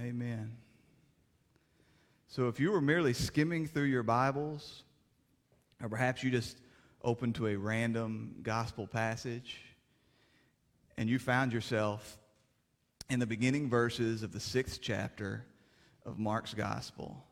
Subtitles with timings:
[0.00, 0.56] Amen.
[2.28, 4.84] So if you were merely skimming through your Bibles,
[5.82, 6.58] or perhaps you just
[7.02, 9.60] opened to a random gospel passage,
[10.96, 12.16] and you found yourself
[13.10, 15.44] in the beginning verses of the sixth chapter
[16.06, 17.24] of Mark's gospel,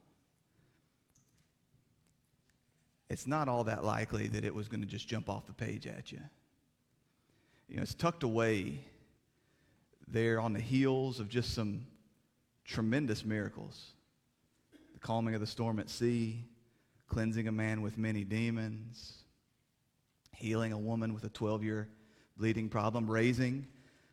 [3.08, 5.86] it's not all that likely that it was going to just jump off the page
[5.86, 6.20] at you.
[7.68, 8.80] You know, it's tucked away
[10.08, 11.86] there on the heels of just some
[12.66, 13.92] tremendous miracles
[14.92, 16.42] the calming of the storm at sea,
[17.06, 19.24] cleansing a man with many demons,
[20.34, 21.88] healing a woman with a 12 year
[22.38, 23.66] bleeding problem, raising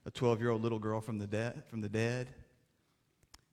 [0.05, 2.27] a 12 year old little girl from the, de- from the dead.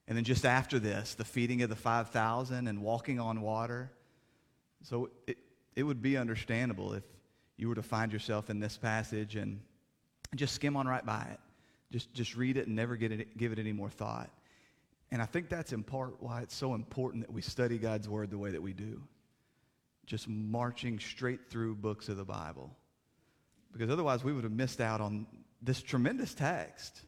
[0.09, 3.93] And then just after this, the feeding of the 5,000 and walking on water.
[4.83, 5.39] So it,
[5.77, 7.05] it would be understandable if
[7.57, 9.61] you were to find yourself in this passage and
[10.35, 11.39] just skim on right by it.
[11.93, 14.31] Just, just read it and never get it, give it any more thought.
[15.13, 18.31] And I think that's in part why it's so important that we study God's Word
[18.31, 19.03] the way that we do.
[20.07, 22.77] Just marching straight through books of the Bible.
[23.73, 25.27] Because otherwise, we would have missed out on
[25.63, 27.01] this tremendous text.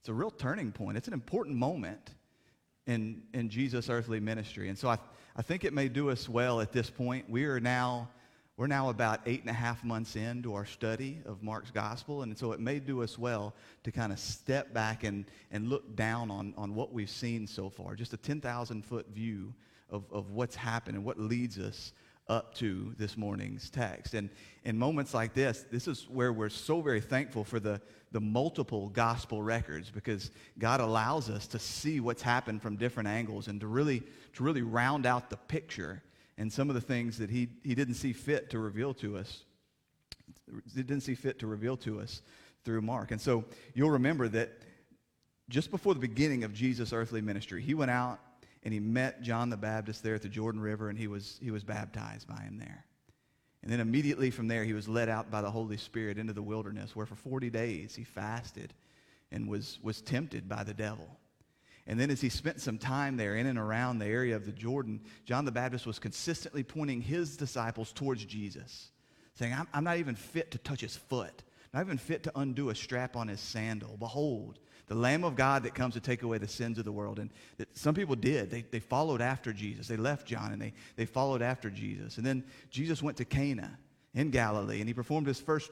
[0.00, 2.14] It's a real turning point, it's an important moment
[2.86, 4.68] in, in Jesus' earthly ministry.
[4.68, 4.98] And so I,
[5.36, 7.28] I think it may do us well at this point.
[7.28, 8.08] We are now
[8.58, 12.36] we're now about eight and a half months into our study of Mark's gospel, and
[12.36, 16.28] so it may do us well to kind of step back and, and look down
[16.28, 19.54] on, on what we've seen so far, just a 10,000 foot view
[19.90, 21.92] of, of what's happened and what leads us
[22.28, 24.14] up to this morning's text.
[24.14, 24.28] And
[24.64, 28.88] in moments like this, this is where we're so very thankful for the, the multiple
[28.88, 33.68] gospel records because God allows us to see what's happened from different angles and to
[33.68, 34.02] really,
[34.34, 36.02] to really round out the picture
[36.38, 39.42] and some of the things that he, he didn't see fit to reveal to us.
[40.74, 42.22] He didn't see fit to reveal to us
[42.64, 43.10] through Mark.
[43.10, 43.44] And so
[43.74, 44.62] you'll remember that
[45.48, 48.20] just before the beginning of Jesus' earthly ministry, he went out
[48.62, 51.50] and he met John the Baptist there at the Jordan River, and he was, he
[51.50, 52.84] was baptized by him there.
[53.62, 56.42] And then immediately from there, he was led out by the Holy Spirit into the
[56.42, 58.72] wilderness, where for 40 days he fasted
[59.32, 61.08] and was, was tempted by the devil.
[61.88, 64.52] And then as he spent some time there in and around the area of the
[64.52, 68.90] Jordan, John the Baptist was consistently pointing his disciples towards Jesus,
[69.34, 72.68] saying, I'm, I'm not even fit to touch his foot, not even fit to undo
[72.68, 73.96] a strap on his sandal.
[73.98, 77.18] Behold, the Lamb of God that comes to take away the sins of the world.
[77.18, 78.50] And that some people did.
[78.50, 79.88] They, they followed after Jesus.
[79.88, 82.18] They left John and they, they followed after Jesus.
[82.18, 83.78] And then Jesus went to Cana
[84.14, 85.70] in Galilee and he performed his first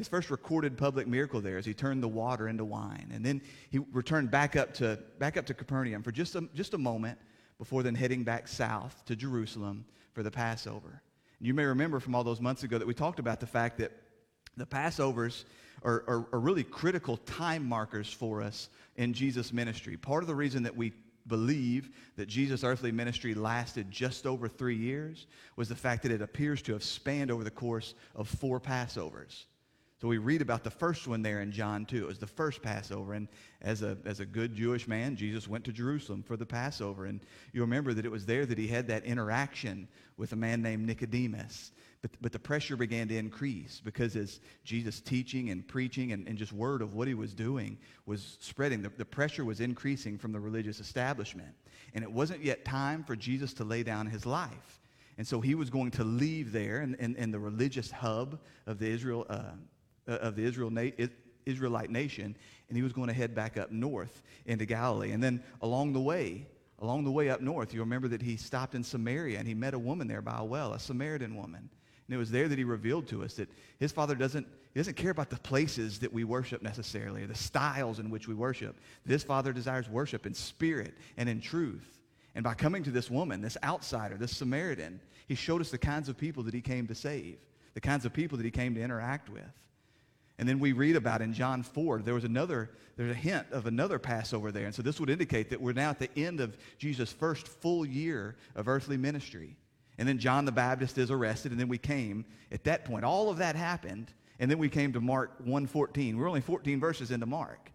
[0.00, 3.10] his first recorded public miracle there is he turned the water into wine.
[3.12, 6.72] And then he returned back up to, back up to Capernaum for just a, just
[6.72, 7.18] a moment
[7.58, 9.84] before then heading back south to Jerusalem
[10.14, 11.02] for the Passover.
[11.38, 13.76] And you may remember from all those months ago that we talked about the fact
[13.76, 13.92] that
[14.56, 15.44] the Passovers
[15.82, 19.98] are, are, are really critical time markers for us in Jesus' ministry.
[19.98, 20.94] Part of the reason that we
[21.26, 26.22] believe that Jesus' earthly ministry lasted just over three years was the fact that it
[26.22, 29.44] appears to have spanned over the course of four Passovers.
[30.00, 31.96] So we read about the first one there in John 2.
[31.96, 33.12] It was the first Passover.
[33.12, 33.28] And
[33.60, 37.04] as a, as a good Jewish man, Jesus went to Jerusalem for the Passover.
[37.04, 37.20] And
[37.52, 40.86] you remember that it was there that he had that interaction with a man named
[40.86, 41.72] Nicodemus.
[42.00, 46.38] But, but the pressure began to increase because as Jesus' teaching and preaching and, and
[46.38, 50.32] just word of what he was doing was spreading, the, the pressure was increasing from
[50.32, 51.54] the religious establishment.
[51.92, 54.80] And it wasn't yet time for Jesus to lay down his life.
[55.18, 58.78] And so he was going to leave there in, in, in the religious hub of
[58.78, 59.52] the Israel, uh,
[60.08, 60.90] uh, of the Israel na-
[61.46, 62.36] Israelite nation,
[62.68, 65.12] and he was going to head back up north into Galilee.
[65.12, 66.46] And then along the way,
[66.78, 69.74] along the way up north, you remember that he stopped in Samaria and he met
[69.74, 71.68] a woman there by a well, a Samaritan woman.
[72.06, 74.96] And it was there that he revealed to us that his father doesn't, he doesn't
[74.96, 78.80] care about the places that we worship necessarily, or the styles in which we worship.
[79.06, 81.98] This father desires worship in spirit and in truth.
[82.34, 86.08] And by coming to this woman, this outsider, this Samaritan, he showed us the kinds
[86.08, 87.38] of people that he came to save,
[87.74, 89.42] the kinds of people that he came to interact with.
[90.40, 93.66] And then we read about in John 4, there was another, there's a hint of
[93.66, 94.64] another Passover there.
[94.64, 97.84] And so this would indicate that we're now at the end of Jesus' first full
[97.84, 99.54] year of earthly ministry.
[99.98, 103.04] And then John the Baptist is arrested, and then we came at that point.
[103.04, 106.16] All of that happened, and then we came to Mark 1:14.
[106.16, 107.70] We're only 14 verses into Mark.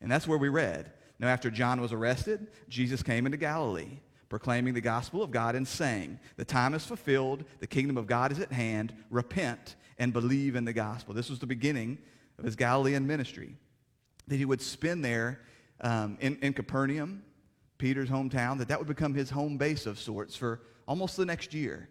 [0.00, 0.92] And that's where we read.
[1.18, 5.66] Now, after John was arrested, Jesus came into Galilee, proclaiming the gospel of God and
[5.66, 10.54] saying, The time is fulfilled, the kingdom of God is at hand, repent and believe
[10.54, 11.14] in the gospel.
[11.14, 11.98] This was the beginning
[12.38, 13.56] of his Galilean ministry.
[14.28, 15.40] That he would spend there
[15.80, 17.22] um, in, in Capernaum,
[17.78, 21.54] Peter's hometown, that that would become his home base of sorts for almost the next
[21.54, 21.88] year.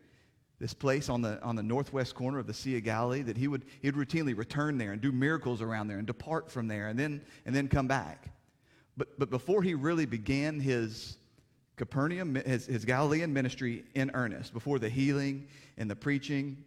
[0.60, 3.48] This place on the, on the northwest corner of the Sea of Galilee, that he
[3.48, 6.88] would, he would routinely return there and do miracles around there and depart from there
[6.88, 8.30] and then, and then come back.
[8.96, 11.17] But, but before he really began his
[11.78, 15.48] Capernaum, his, his Galilean ministry in earnest, before the healing
[15.78, 16.64] and the preaching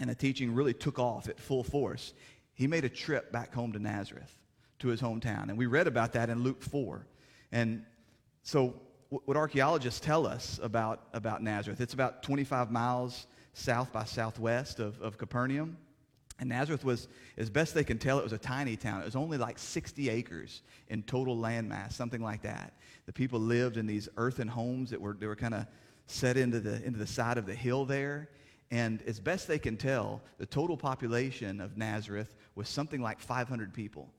[0.00, 2.12] and the teaching really took off at full force,
[2.54, 4.36] he made a trip back home to Nazareth,
[4.80, 5.48] to his hometown.
[5.48, 7.06] And we read about that in Luke 4.
[7.52, 7.84] And
[8.42, 8.74] so,
[9.10, 15.00] what archaeologists tell us about, about Nazareth, it's about 25 miles south by southwest of,
[15.00, 15.78] of Capernaum.
[16.40, 19.00] And Nazareth was, as best they can tell, it was a tiny town.
[19.00, 22.74] It was only like 60 acres in total landmass, something like that.
[23.08, 25.64] The people lived in these earthen homes that were, they were kind of
[26.08, 28.28] set into the, into the side of the hill there.
[28.70, 33.72] And as best they can tell, the total population of Nazareth was something like 500
[33.72, 34.10] people.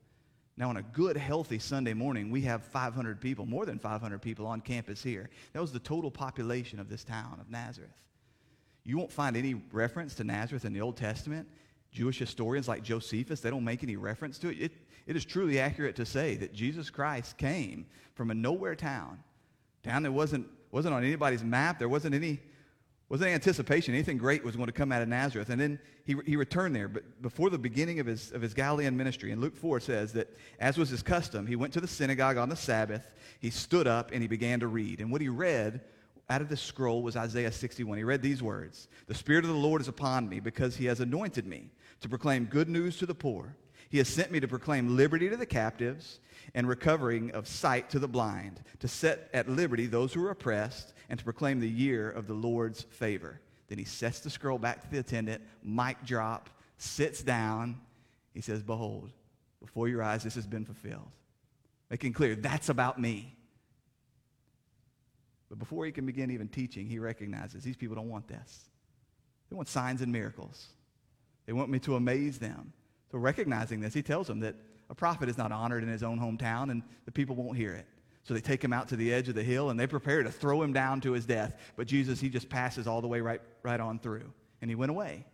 [0.57, 4.47] Now, on a good, healthy Sunday morning, we have 500 people, more than 500 people
[4.47, 5.29] on campus here.
[5.53, 7.91] That was the total population of this town of Nazareth.
[8.85, 11.47] You won't find any reference to Nazareth in the Old Testament.
[11.91, 14.59] Jewish historians like Josephus, they don't make any reference to it.
[14.59, 14.71] it.
[15.07, 19.23] It is truly accurate to say that Jesus Christ came from a nowhere town,
[19.81, 21.79] town that wasn't, wasn't on anybody's map.
[21.79, 22.39] There wasn't any,
[23.07, 25.49] wasn't any anticipation anything great was going to come out of Nazareth.
[25.49, 26.87] And then he, he returned there.
[26.87, 30.27] But before the beginning of his, of his Galilean ministry, and Luke 4 says that,
[30.59, 34.11] as was his custom, he went to the synagogue on the Sabbath, he stood up,
[34.11, 34.99] and he began to read.
[34.99, 35.81] And what he read
[36.29, 37.97] out of this scroll was Isaiah 61.
[37.97, 40.99] He read these words The Spirit of the Lord is upon me because he has
[40.99, 43.55] anointed me to proclaim good news to the poor.
[43.89, 46.19] He has sent me to proclaim liberty to the captives
[46.53, 50.93] and recovering of sight to the blind, to set at liberty those who are oppressed,
[51.09, 53.41] and to proclaim the year of the Lord's favor.
[53.67, 57.79] Then he sets the scroll back to the attendant, mic drop, sits down.
[58.33, 59.11] He says, Behold,
[59.59, 61.11] before your eyes this has been fulfilled.
[61.89, 63.35] Making clear, that's about me.
[65.49, 68.69] But before he can begin even teaching, he recognizes these people don't want this.
[69.49, 70.67] They want signs and miracles.
[71.49, 72.73] They want me to amaze them.
[73.11, 74.53] So, recognizing this, he tells them that
[74.87, 77.87] a prophet is not honored in his own hometown and the people won't hear it.
[78.21, 80.29] So they take him out to the edge of the hill and they prepare to
[80.29, 81.59] throw him down to his death.
[81.75, 84.31] But Jesus, he just passes all the way right, right on through.
[84.61, 85.25] And he went away.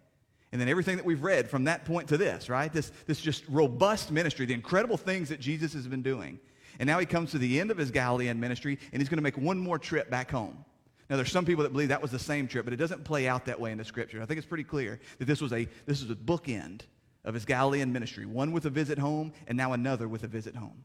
[0.54, 2.72] And then everything that we've read from that point to this, right?
[2.72, 6.40] This, this just robust ministry, the incredible things that Jesus has been doing.
[6.80, 9.22] And now he comes to the end of his Galilean ministry and he's going to
[9.22, 10.64] make one more trip back home.
[11.10, 13.28] Now, there's some people that believe that was the same trip, but it doesn't play
[13.28, 14.22] out that way in the scripture.
[14.22, 16.82] I think it's pretty clear that this was a, this was a bookend
[17.24, 20.56] of his Galilean ministry, one with a visit home and now another with a visit
[20.56, 20.84] home.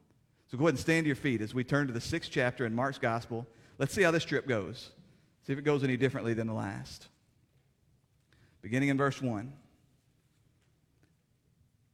[0.51, 2.65] So go ahead and stand to your feet as we turn to the sixth chapter
[2.65, 3.47] in Mark's gospel.
[3.77, 4.89] Let's see how this trip goes.
[5.47, 7.07] See if it goes any differently than the last.
[8.61, 9.53] Beginning in verse 1.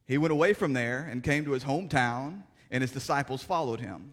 [0.06, 4.12] He went away from there and came to his hometown, and his disciples followed him.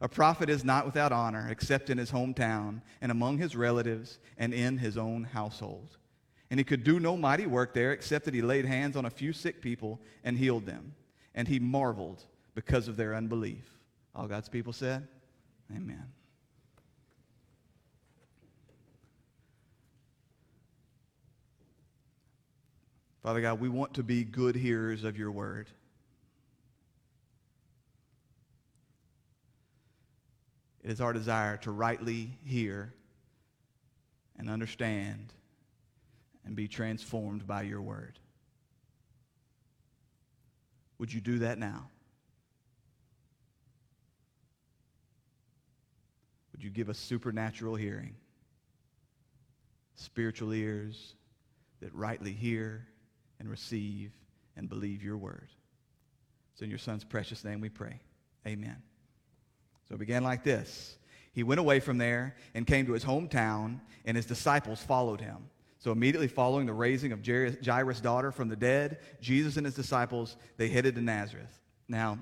[0.00, 4.52] A prophet is not without honor except in his hometown, and among his relatives, and
[4.52, 5.96] in his own household.
[6.50, 9.10] And he could do no mighty work there except that he laid hands on a
[9.10, 10.94] few sick people and healed them.
[11.34, 13.64] And he marveled because of their unbelief.
[14.14, 15.06] All God's people said,
[15.74, 16.04] Amen.
[23.22, 25.68] Father God, we want to be good hearers of your word.
[30.86, 32.94] It is our desire to rightly hear
[34.38, 35.32] and understand
[36.44, 38.20] and be transformed by your word.
[40.98, 41.88] Would you do that now?
[46.52, 48.14] Would you give us supernatural hearing,
[49.96, 51.16] spiritual ears
[51.80, 52.86] that rightly hear
[53.40, 54.12] and receive
[54.56, 55.48] and believe your word?
[56.52, 57.98] It's in your son's precious name we pray.
[58.46, 58.80] Amen.
[59.88, 60.96] So it began like this.
[61.32, 65.50] He went away from there and came to his hometown, and his disciples followed him.
[65.78, 70.36] So immediately following the raising of Jairus' daughter from the dead, Jesus and his disciples,
[70.56, 71.60] they headed to Nazareth.
[71.88, 72.18] Now,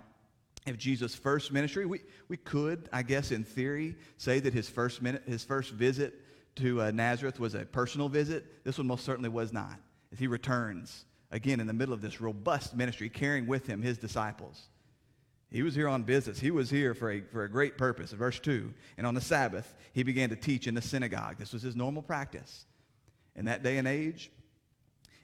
[0.66, 5.00] if Jesus' first ministry, we, we could, I guess, in theory, say that his first,
[5.00, 6.21] minute, his first visit
[6.56, 8.64] to uh, Nazareth was a personal visit.
[8.64, 9.78] This one most certainly was not.
[10.12, 13.99] As he returns, again, in the middle of this robust ministry, carrying with him his
[13.99, 14.68] disciples.
[15.54, 16.40] He was here on business.
[16.40, 18.11] He was here for a, for a great purpose.
[18.11, 21.37] Verse 2 And on the Sabbath, he began to teach in the synagogue.
[21.38, 22.66] This was his normal practice
[23.37, 24.32] in that day and age,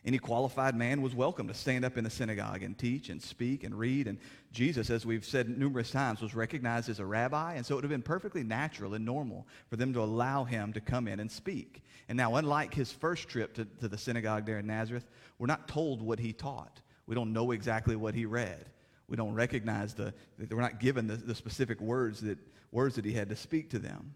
[0.04, 3.64] Any qualified man was welcome to stand up in the synagogue and teach and speak
[3.64, 4.06] and read.
[4.06, 4.18] And
[4.52, 7.54] Jesus, as we've said numerous times, was recognized as a rabbi.
[7.54, 10.72] And so it would have been perfectly natural and normal for them to allow him
[10.74, 11.82] to come in and speak.
[12.08, 15.08] And now, unlike his first trip to, to the synagogue there in Nazareth,
[15.40, 16.80] we're not told what he taught.
[17.06, 18.70] We don't know exactly what he read.
[19.10, 22.38] We don't recognize the, we're not given the, the specific words that,
[22.70, 24.14] words that he had to speak to them.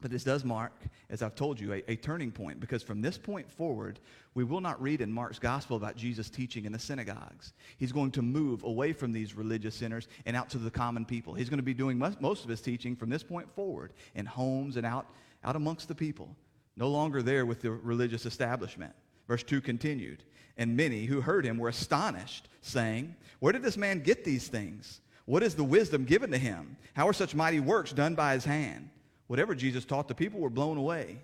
[0.00, 0.72] But this does mark,
[1.10, 3.98] as I've told you, a, a, turning point because from this point forward,
[4.34, 7.52] we will not read in Mark's gospel about Jesus teaching in the synagogues.
[7.78, 11.34] He's going to move away from these religious centers and out to the common people.
[11.34, 14.26] He's going to be doing most, most of his teaching from this point forward in
[14.26, 15.06] homes and out,
[15.42, 16.36] out amongst the people,
[16.76, 18.92] no longer there with the religious establishment.
[19.28, 20.24] Verse 2 continued,
[20.56, 25.00] and many who heard him were astonished, saying, Where did this man get these things?
[25.26, 26.76] What is the wisdom given to him?
[26.94, 28.88] How are such mighty works done by his hand?
[29.28, 31.18] whatever Jesus taught, the people were blown away.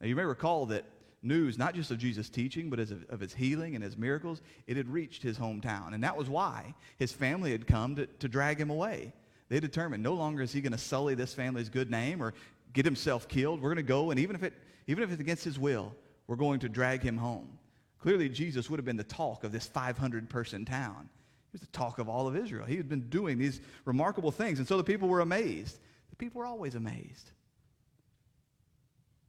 [0.00, 0.84] Now, you may recall that
[1.22, 4.76] news, not just of Jesus' teaching, but of, of his healing and his miracles, it
[4.76, 5.92] had reached his hometown.
[5.92, 9.12] And that was why his family had come to, to drag him away.
[9.48, 12.34] They determined no longer is he going to sully this family's good name or
[12.72, 13.60] get himself killed.
[13.60, 14.52] We're going to go, and even if, it,
[14.86, 15.94] even if it's against his will,
[16.26, 17.58] we're going to drag him home.
[18.00, 21.08] Clearly, Jesus would have been the talk of this 500 person town.
[21.50, 22.66] He was the talk of all of Israel.
[22.66, 24.58] He had been doing these remarkable things.
[24.58, 25.78] And so the people were amazed.
[26.10, 27.30] The people were always amazed.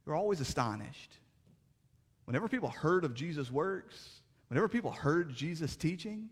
[0.04, 1.14] They were always astonished.
[2.24, 6.28] Whenever people heard of Jesus' works, whenever people heard Jesus' teaching,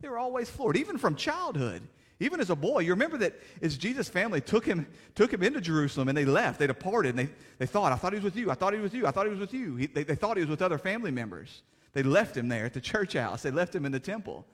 [0.00, 1.82] they were always floored, even from childhood.
[2.20, 5.60] Even as a boy, you remember that as Jesus' family took him, took him into
[5.60, 7.28] Jerusalem and they left, they departed, and they,
[7.58, 9.10] they thought, I thought he was with you, I thought he was with you, I
[9.10, 9.76] thought he was with you.
[9.76, 11.62] He, they, they thought he was with other family members.
[11.92, 14.46] They left him there at the church house, they left him in the temple.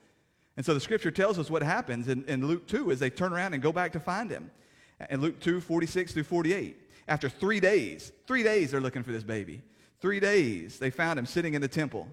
[0.57, 3.31] And so the scripture tells us what happens in, in Luke 2 as they turn
[3.31, 4.51] around and go back to find him
[5.09, 6.77] in Luke 2 46 through 48.
[7.07, 9.61] After three days, three days they're looking for this baby.
[9.99, 12.07] Three days they found him sitting in the temple.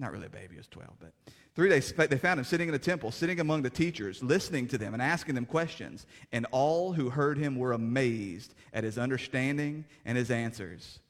[0.00, 1.12] Not really a baby, he was 12, but
[1.54, 4.78] three days they found him sitting in the temple, sitting among the teachers, listening to
[4.78, 6.06] them and asking them questions.
[6.32, 11.00] And all who heard him were amazed at his understanding and his answers.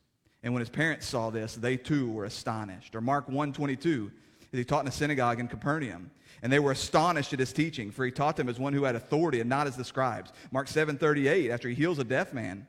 [0.43, 2.97] And when his parents saw this, they too were astonished.
[2.97, 4.11] Or Mark 122,
[4.51, 6.11] he taught in a synagogue in Capernaum.
[6.43, 8.97] And they were astonished at his teaching, for he taught them as one who had
[8.97, 10.33] authority and not as the scribes.
[10.51, 12.67] Mark 7:38, after he heals a deaf man.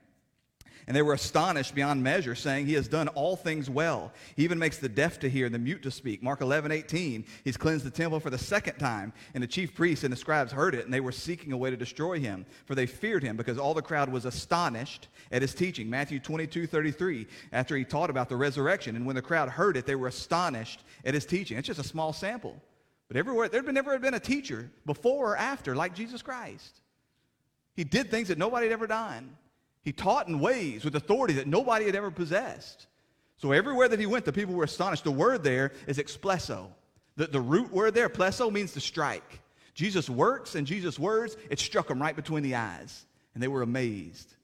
[0.91, 4.11] And they were astonished beyond measure, saying, He has done all things well.
[4.35, 6.21] He even makes the deaf to hear and the mute to speak.
[6.21, 9.13] Mark 11, 18, He's cleansed the temple for the second time.
[9.33, 11.69] And the chief priests and the scribes heard it, and they were seeking a way
[11.69, 15.53] to destroy him, for they feared him, because all the crowd was astonished at his
[15.53, 15.89] teaching.
[15.89, 18.97] Matthew 22, 33, after he taught about the resurrection.
[18.97, 21.57] And when the crowd heard it, they were astonished at his teaching.
[21.57, 22.61] It's just a small sample.
[23.07, 26.81] But everywhere, there had never been a teacher before or after like Jesus Christ.
[27.77, 29.37] He did things that nobody had ever done.
[29.83, 32.87] He taught in ways with authority that nobody had ever possessed.
[33.37, 35.03] So everywhere that he went, the people were astonished.
[35.03, 36.67] The word there is ekplesso.
[37.15, 39.41] The, the root word there, plesso, means to strike.
[39.73, 43.05] Jesus' works and Jesus' words, it struck them right between the eyes.
[43.33, 44.35] And they were amazed.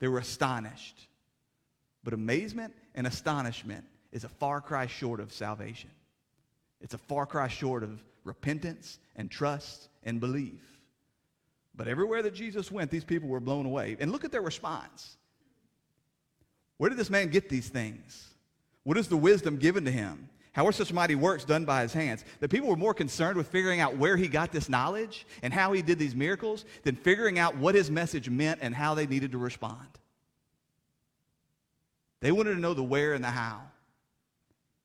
[0.00, 1.06] They were astonished.
[2.02, 5.90] But amazement and astonishment is a far cry short of salvation.
[6.80, 10.71] It's a far cry short of repentance and trust and belief.
[11.74, 13.96] But everywhere that Jesus went, these people were blown away.
[13.98, 15.16] And look at their response.
[16.76, 18.28] Where did this man get these things?
[18.84, 20.28] What is the wisdom given to him?
[20.52, 22.24] How are such mighty works done by his hands?
[22.40, 25.72] The people were more concerned with figuring out where he got this knowledge and how
[25.72, 29.32] he did these miracles than figuring out what his message meant and how they needed
[29.32, 29.88] to respond.
[32.20, 33.62] They wanted to know the where and the how.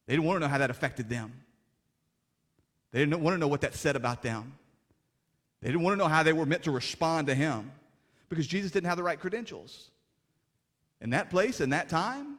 [0.05, 1.33] They didn't want to know how that affected them.
[2.91, 4.53] They didn't want to know what that said about them.
[5.61, 7.71] They didn't want to know how they were meant to respond to him
[8.29, 9.89] because Jesus didn't have the right credentials.
[11.01, 12.37] In that place, in that time,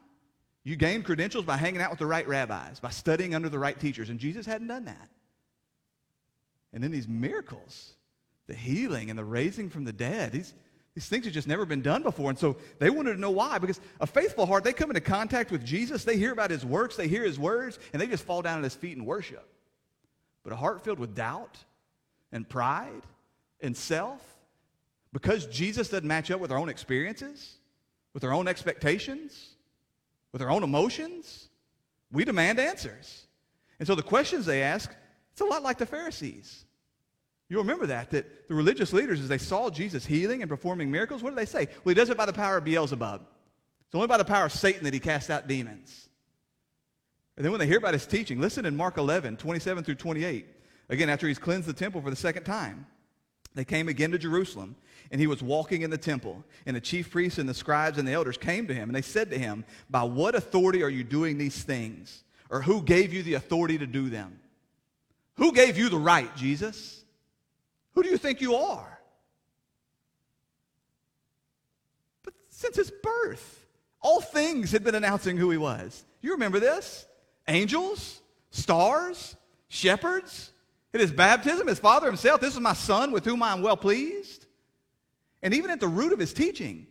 [0.65, 3.79] you gained credentials by hanging out with the right rabbis, by studying under the right
[3.79, 5.09] teachers, and Jesus hadn't done that.
[6.73, 7.95] And then these miracles,
[8.47, 10.53] the healing and the raising from the dead, these,
[10.95, 12.29] these things had just never been done before.
[12.29, 13.59] And so they wanted to know why.
[13.59, 16.97] Because a faithful heart, they come into contact with Jesus, they hear about his works,
[16.97, 19.49] they hear his words, and they just fall down at his feet and worship.
[20.43, 21.57] But a heart filled with doubt
[22.33, 23.03] and pride
[23.61, 24.23] and self,
[25.13, 27.57] because Jesus doesn't match up with our own experiences,
[28.13, 29.55] with our own expectations,
[30.33, 31.49] with our own emotions,
[32.13, 33.27] we demand answers.
[33.79, 34.95] And so the questions they ask,
[35.33, 36.65] it's a lot like the Pharisees.
[37.49, 41.23] You'll remember that, that the religious leaders, as they saw Jesus healing and performing miracles,
[41.23, 41.67] what did they say?
[41.85, 43.23] Well, he does it by the power of Beelzebub.
[43.87, 46.09] It's only by the power of Satan that he casts out demons.
[47.37, 50.47] And then when they hear about his teaching, listen in Mark 11, 27 through 28.
[50.88, 52.87] Again, after he's cleansed the temple for the second time,
[53.54, 54.76] they came again to Jerusalem,
[55.11, 56.45] and he was walking in the temple.
[56.66, 59.02] And the chief priests and the scribes and the elders came to him, and they
[59.02, 62.23] said to him, By what authority are you doing these things?
[62.50, 64.38] or who gave you the authority to do them?
[65.37, 67.04] Who gave you the right, Jesus?
[67.95, 68.99] Who do you think you are?
[72.25, 73.66] But since his birth,
[74.00, 76.04] all things had been announcing who he was.
[76.21, 77.07] You remember this?
[77.47, 79.37] Angels, stars,
[79.68, 80.50] shepherds.
[80.95, 83.76] At his baptism, his father himself, this is my son with whom I am well
[83.76, 84.47] pleased.
[85.42, 86.87] And even at the root of his teaching,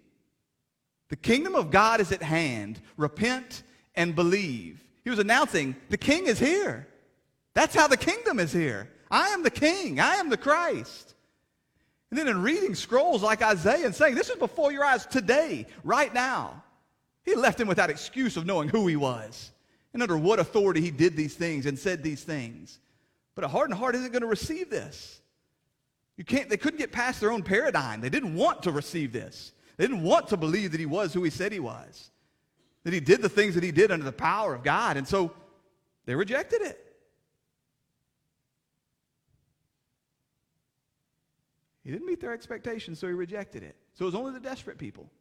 [1.09, 2.79] the kingdom of God is at hand.
[2.95, 3.63] Repent
[3.95, 4.83] and believe.
[5.03, 6.87] He was announcing, the king is here.
[7.53, 8.89] That's how the kingdom is here.
[9.09, 9.99] I am the king.
[9.99, 11.15] I am the Christ.
[12.09, 15.65] And then in reading scrolls like Isaiah and saying, this is before your eyes today,
[15.83, 16.63] right now.
[17.23, 19.51] He left him without excuse of knowing who he was
[19.93, 22.79] and under what authority he did these things and said these things.
[23.37, 25.21] But a hardened heart isn't going to receive this.
[26.17, 28.01] You can't, they couldn't get past their own paradigm.
[28.01, 29.51] They didn't want to receive this.
[29.77, 32.09] They didn't want to believe that he was who he said he was,
[32.83, 34.97] that he did the things that he did under the power of God.
[34.97, 35.31] And so
[36.07, 36.83] they rejected it.
[41.83, 43.75] He didn't meet their expectations, so he rejected it.
[43.93, 45.11] So it was only the desperate people.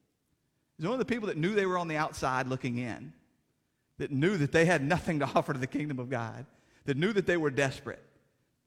[0.79, 3.13] It was only the people that knew they were on the outside looking in,
[3.99, 6.47] that knew that they had nothing to offer to the kingdom of God,
[6.87, 8.03] that knew that they were desperate.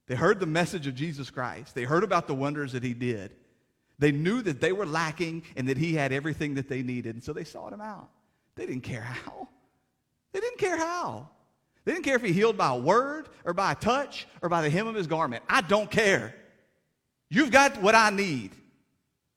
[0.08, 1.76] They heard the message of Jesus Christ.
[1.76, 3.36] They heard about the wonders that he did.
[4.00, 7.24] They knew that they were lacking and that he had everything that they needed, and
[7.24, 8.10] so they sought him out.
[8.56, 9.50] They didn't care how.
[10.32, 11.30] They didn't care how.
[11.86, 14.62] They didn't care if he healed by a word or by a touch or by
[14.62, 15.44] the hem of his garment.
[15.50, 16.36] I don't care.
[17.30, 18.52] You've got what I need,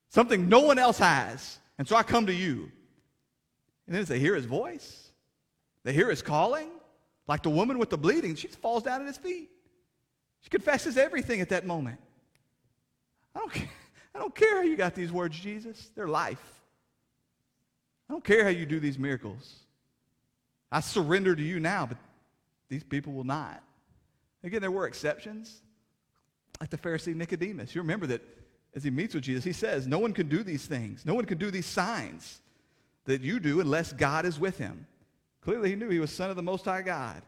[0.09, 1.59] something no one else has.
[1.79, 2.71] And so I come to you.
[3.87, 5.11] And then they hear his voice,
[5.85, 6.69] they hear his calling,
[7.27, 9.51] like the woman with the bleeding, she falls down at his feet.
[10.41, 11.99] She confesses everything at that moment.
[13.35, 13.69] I don't care,
[14.15, 15.91] I don't care how you got these words, Jesus.
[15.95, 16.61] They're life.
[18.09, 19.55] I don't care how you do these miracles.
[20.71, 21.99] I surrender to you now, but
[22.69, 23.63] these people will not.
[24.45, 25.63] Again, there were exceptions,
[26.61, 27.75] like the Pharisee Nicodemus.
[27.75, 28.23] You remember that
[28.75, 31.05] as he meets with Jesus, he says, No one can do these things.
[31.05, 32.41] No one can do these signs
[33.05, 34.87] that you do unless God is with him.
[35.43, 37.23] Clearly, he knew he was son of the Most High God.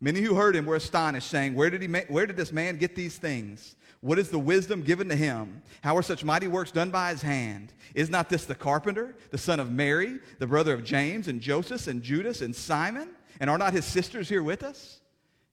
[0.00, 2.78] Many who heard him were astonished, saying, Where did, he ma- where did this man
[2.78, 3.76] get these things?
[4.00, 5.62] What is the wisdom given to him?
[5.82, 7.74] How are such mighty works done by his hand?
[7.94, 11.86] Is not this the carpenter, the son of Mary, the brother of James and Joseph
[11.86, 13.10] and Judas and Simon?
[13.40, 15.00] And are not his sisters here with us?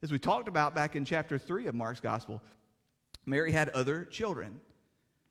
[0.02, 2.42] As we talked about back in chapter 3 of Mark's gospel,
[3.26, 4.62] Mary had other children.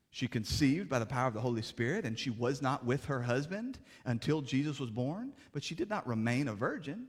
[0.09, 3.21] She conceived by the power of the Holy Spirit, and she was not with her
[3.21, 7.07] husband until Jesus was born, but she did not remain a virgin.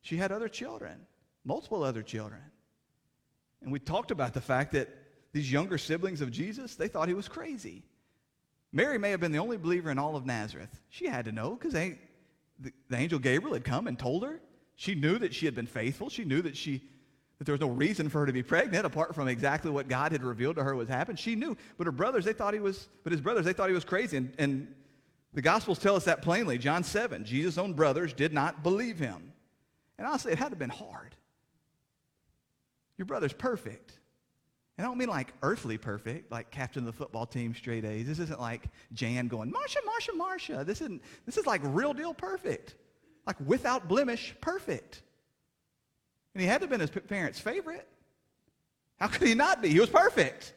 [0.00, 1.06] She had other children
[1.48, 2.42] multiple other children.
[3.62, 4.88] And we talked about the fact that
[5.32, 7.82] these younger siblings of Jesus, they thought he was crazy.
[8.70, 10.80] Mary may have been the only believer in all of Nazareth.
[10.90, 11.96] She had to know because the,
[12.60, 14.40] the angel Gabriel had come and told her.
[14.76, 16.10] She knew that she had been faithful.
[16.10, 16.82] She knew that she
[17.38, 20.12] that there was no reason for her to be pregnant apart from exactly what God
[20.12, 21.16] had revealed to her was happening.
[21.16, 22.88] She knew, but her brothers they thought he was.
[23.04, 24.16] But his brothers they thought he was crazy.
[24.16, 24.74] And, and
[25.34, 26.58] the Gospels tell us that plainly.
[26.58, 29.32] John seven, Jesus' own brothers did not believe him.
[29.98, 31.14] And honestly, it had to have been hard.
[32.96, 33.92] Your brother's perfect.
[34.76, 38.06] And I don't mean like earthly perfect, like captain of the football team, straight A's.
[38.06, 40.64] This isn't like Jan going, Marsha, Marsha, Marsha.
[40.64, 42.76] This, isn't, this is like real deal perfect.
[43.26, 45.02] Like without blemish, perfect.
[46.38, 47.84] And he had to have been his parents' favorite.
[49.00, 49.70] How could he not be?
[49.70, 50.54] He was perfect.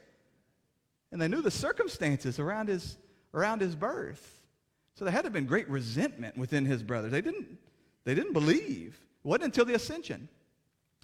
[1.12, 3.00] And they knew the circumstances around his,
[3.34, 4.44] around his birth.
[4.94, 7.12] So there had to have been great resentment within his brothers.
[7.12, 7.58] They didn't,
[8.04, 8.96] they didn't believe.
[9.26, 10.30] It wasn't until the ascension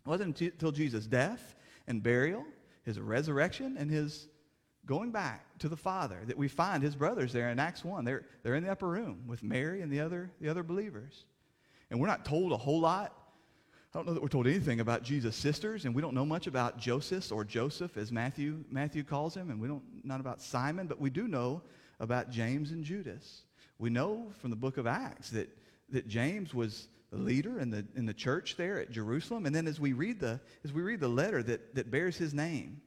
[0.05, 1.55] it wasn't until Jesus' death
[1.87, 2.45] and burial,
[2.83, 4.27] his resurrection, and his
[4.85, 8.05] going back to the Father that we find his brothers there in Acts 1.
[8.05, 11.25] They're, they're in the upper room with Mary and the other, the other believers.
[11.89, 13.16] And we're not told a whole lot.
[13.93, 16.45] I don't know that we're told anything about Jesus' sisters, and we don't know much
[16.47, 20.87] about Joseph or Joseph, as Matthew, Matthew calls him, and we don't not about Simon,
[20.87, 21.61] but we do know
[21.99, 23.43] about James and Judas.
[23.79, 25.49] We know from the book of Acts that,
[25.89, 29.45] that James was the leader in the, in the church there at Jerusalem.
[29.45, 32.33] And then as we read the, as we read the letter that, that bears his
[32.33, 32.81] name,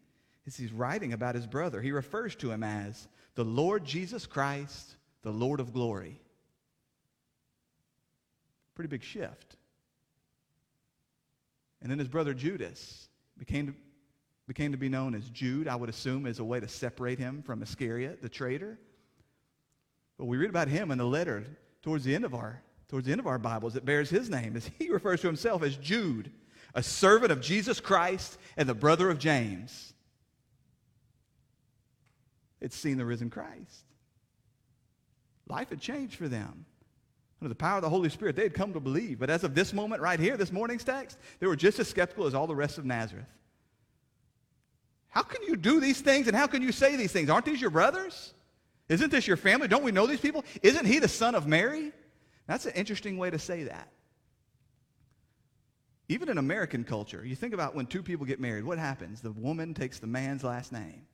[0.47, 4.97] as he's writing about his brother, he refers to him as the Lord Jesus Christ,
[5.23, 6.21] the Lord of glory.
[8.75, 9.57] Pretty big shift.
[11.83, 13.75] And then his brother Judas became to,
[14.47, 17.43] became to be known as Jude, I would assume, as a way to separate him
[17.43, 18.79] from Iscariot, the traitor.
[20.19, 21.45] But we read about him in the letter
[21.83, 24.57] towards the end of our towards the end of our Bibles that bears his name
[24.57, 26.33] as he refers to himself as Jude,
[26.75, 29.95] a servant of Jesus Christ and the brother of James.
[32.61, 33.85] It's seen the risen Christ.
[35.49, 36.67] Life had changed for them.
[37.41, 39.19] Under the power of the Holy Spirit, they had come to believe.
[39.19, 42.27] But as of this moment right here, this morning's text, they were just as skeptical
[42.27, 43.27] as all the rest of Nazareth.
[45.09, 47.31] How can you do these things and how can you say these things?
[47.31, 48.35] Aren't these your brothers?
[48.89, 49.69] Isn't this your family?
[49.69, 50.45] Don't we know these people?
[50.63, 51.93] Isn't he the son of Mary?
[52.47, 53.89] That's an interesting way to say that.
[56.09, 59.21] Even in American culture, you think about when two people get married, what happens?
[59.21, 61.07] The woman takes the man's last name.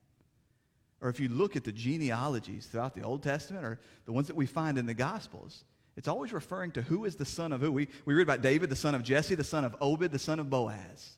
[1.03, 4.37] Or if you look at the genealogies throughout the Old Testament or the ones that
[4.37, 5.65] we find in the Gospels,
[5.97, 7.73] it's always referring to who is the son of who.
[7.73, 10.39] We, we read about David, the son of Jesse, the son of Obed, the son
[10.39, 11.17] of Boaz.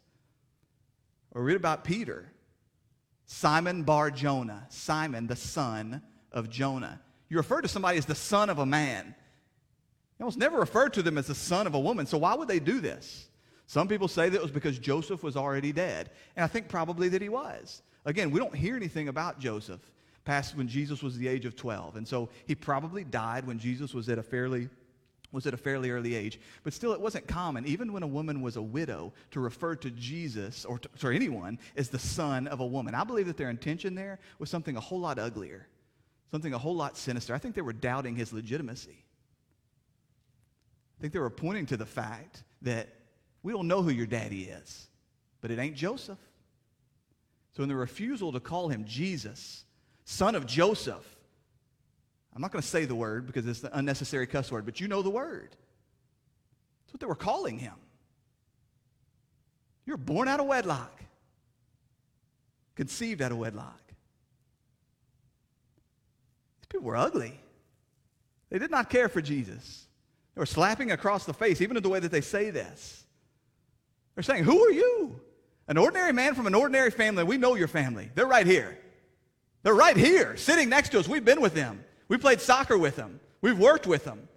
[1.32, 2.30] Or we read about Peter,
[3.26, 7.00] Simon Bar Jonah, Simon, the son of Jonah.
[7.28, 9.14] You refer to somebody as the son of a man.
[10.18, 12.06] You almost never refer to them as the son of a woman.
[12.06, 13.28] So why would they do this?
[13.66, 16.10] Some people say that it was because Joseph was already dead.
[16.36, 17.82] And I think probably that he was.
[18.04, 19.80] Again, we don't hear anything about Joseph
[20.28, 21.96] past when Jesus was the age of 12.
[21.96, 24.68] And so he probably died when Jesus was at a fairly
[25.32, 26.38] was at a fairly early age.
[26.64, 29.90] But still, it wasn't common, even when a woman was a widow, to refer to
[29.90, 32.94] Jesus or to, or anyone as the son of a woman.
[32.94, 35.66] I believe that their intention there was something a whole lot uglier,
[36.30, 37.34] something a whole lot sinister.
[37.34, 39.04] I think they were doubting his legitimacy.
[40.98, 42.88] I think they were pointing to the fact that
[43.42, 44.88] we don't know who your daddy is,
[45.42, 46.18] but it ain't Joseph.
[47.54, 49.64] So in the refusal to call him Jesus,
[50.08, 51.04] son of Joseph,
[52.34, 54.88] I'm not going to say the word because it's an unnecessary cuss word, but you
[54.88, 55.50] know the word.
[55.50, 57.74] That's what they were calling him.
[59.84, 61.02] You're born out of wedlock,
[62.74, 63.82] conceived out of wedlock.
[66.60, 67.38] These people were ugly.
[68.48, 69.86] They did not care for Jesus.
[70.34, 73.04] They were slapping across the face, even in the way that they say this.
[74.14, 75.20] They're saying, Who are you?
[75.66, 77.24] An ordinary man from an ordinary family.
[77.24, 78.10] We know your family.
[78.14, 78.78] They're right here.
[79.62, 81.08] They're right here, sitting next to us.
[81.08, 81.84] We've been with them.
[82.08, 83.20] We played soccer with them.
[83.40, 84.28] We've worked with them.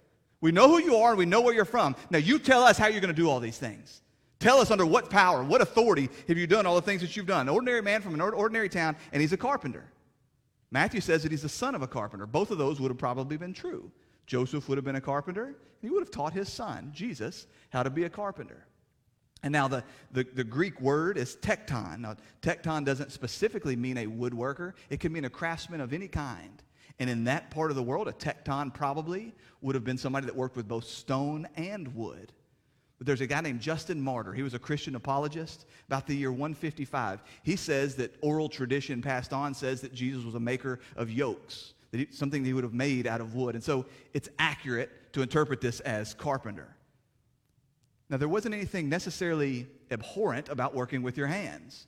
[0.42, 1.96] We know who you are and we know where you're from.
[2.10, 4.02] Now, you tell us how you're going to do all these things.
[4.40, 7.28] Tell us under what power, what authority have you done all the things that you've
[7.28, 7.42] done.
[7.42, 9.86] An ordinary man from an ordinary town, and he's a carpenter.
[10.72, 12.26] Matthew says that he's the son of a carpenter.
[12.26, 13.92] Both of those would have probably been true.
[14.26, 17.84] Joseph would have been a carpenter, and he would have taught his son, Jesus, how
[17.84, 18.66] to be a carpenter.
[19.44, 22.00] And now the, the, the, Greek word is tekton.
[22.00, 24.74] Now, tekton doesn't specifically mean a woodworker.
[24.90, 26.62] It can mean a craftsman of any kind.
[27.00, 30.36] And in that part of the world, a tekton probably would have been somebody that
[30.36, 32.32] worked with both stone and wood.
[33.00, 34.32] But there's a guy named Justin Martyr.
[34.32, 37.24] He was a Christian apologist about the year 155.
[37.42, 41.74] He says that oral tradition passed on says that Jesus was a maker of yokes,
[41.90, 43.56] that he, something that he would have made out of wood.
[43.56, 46.76] And so it's accurate to interpret this as carpenter.
[48.12, 51.88] Now, there wasn't anything necessarily abhorrent about working with your hands.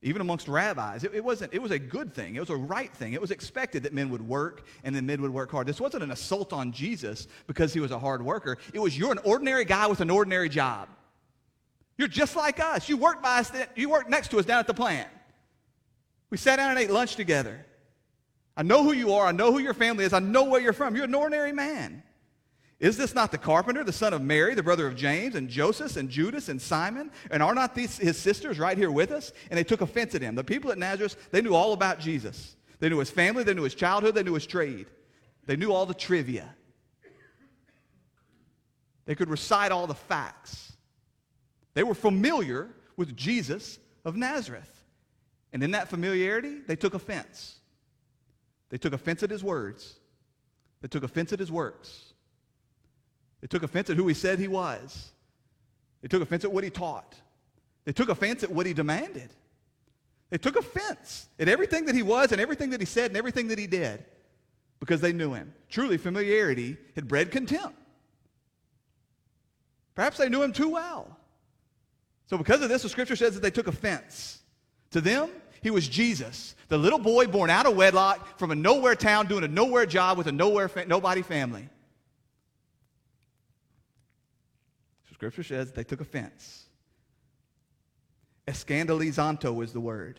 [0.00, 2.34] Even amongst rabbis, it, it, wasn't, it was a good thing.
[2.34, 3.12] It was a right thing.
[3.12, 5.66] It was expected that men would work and then men would work hard.
[5.66, 8.56] This wasn't an assault on Jesus because he was a hard worker.
[8.72, 10.88] It was you're an ordinary guy with an ordinary job.
[11.98, 12.88] You're just like us.
[12.88, 15.10] You work by us, you work next to us down at the plant.
[16.30, 17.66] We sat down and ate lunch together.
[18.56, 19.26] I know who you are.
[19.26, 20.14] I know who your family is.
[20.14, 20.96] I know where you're from.
[20.96, 22.02] You're an ordinary man.
[22.80, 25.96] Is this not the carpenter, the son of Mary, the brother of James, and Joseph,
[25.96, 27.10] and Judas, and Simon?
[27.30, 29.32] And are not these his sisters right here with us?
[29.50, 30.34] And they took offense at him.
[30.34, 32.56] The people at Nazareth, they knew all about Jesus.
[32.78, 34.86] They knew his family, they knew his childhood, they knew his trade.
[35.44, 36.54] They knew all the trivia.
[39.04, 40.72] They could recite all the facts.
[41.74, 44.84] They were familiar with Jesus of Nazareth.
[45.52, 47.58] And in that familiarity, they took offense.
[48.70, 49.96] They took offense at his words.
[50.80, 52.09] They took offense at his works.
[53.40, 55.10] They took offense at who he said he was.
[56.02, 57.14] They took offense at what he taught.
[57.84, 59.30] They took offense at what he demanded.
[60.30, 63.48] They took offense at everything that he was and everything that he said and everything
[63.48, 64.04] that he did
[64.78, 65.52] because they knew him.
[65.68, 67.76] Truly, familiarity had bred contempt.
[69.94, 71.16] Perhaps they knew him too well.
[72.26, 74.38] So, because of this, the scripture says that they took offense.
[74.92, 75.30] To them,
[75.62, 79.44] he was Jesus, the little boy born out of wedlock from a nowhere town doing
[79.44, 81.68] a nowhere job with a nowhere fa- nobody family.
[85.20, 86.64] Scripture says they took offense.
[88.48, 90.18] Escandalizanto is the word.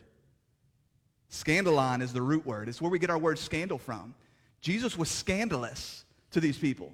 [1.32, 2.70] Scandalon is the root word.
[2.70, 4.14] It's where we get our word scandal from.
[4.62, 6.92] Jesus was scandalous to these people.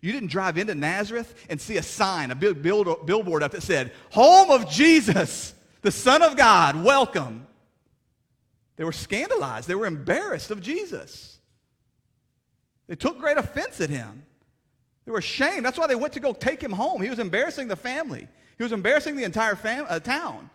[0.00, 3.92] You didn't drive into Nazareth and see a sign, a big billboard up that said,
[4.10, 7.46] Home of Jesus, the Son of God, welcome.
[8.74, 9.68] They were scandalized.
[9.68, 11.38] They were embarrassed of Jesus.
[12.88, 14.24] They took great offense at him.
[15.04, 15.64] They were ashamed.
[15.64, 17.02] That's why they went to go take him home.
[17.02, 18.26] He was embarrassing the family.
[18.56, 20.48] He was embarrassing the entire fam- uh, town.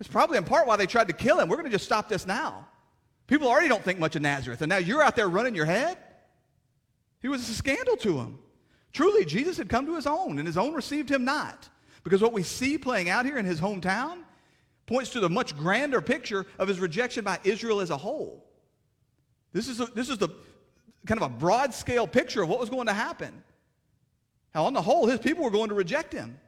[0.00, 1.48] It's probably in part why they tried to kill him.
[1.48, 2.66] We're going to just stop this now.
[3.26, 5.96] People already don't think much of Nazareth, and now you're out there running your head.
[7.20, 8.38] He was a scandal to them.
[8.92, 11.68] Truly, Jesus had come to his own, and his own received him not.
[12.02, 14.24] Because what we see playing out here in his hometown
[14.86, 18.44] points to the much grander picture of his rejection by Israel as a whole.
[19.52, 20.30] This is, a, this is the
[21.06, 23.44] kind of a broad scale picture of what was going to happen.
[24.54, 26.38] How, on the whole, his people were going to reject him.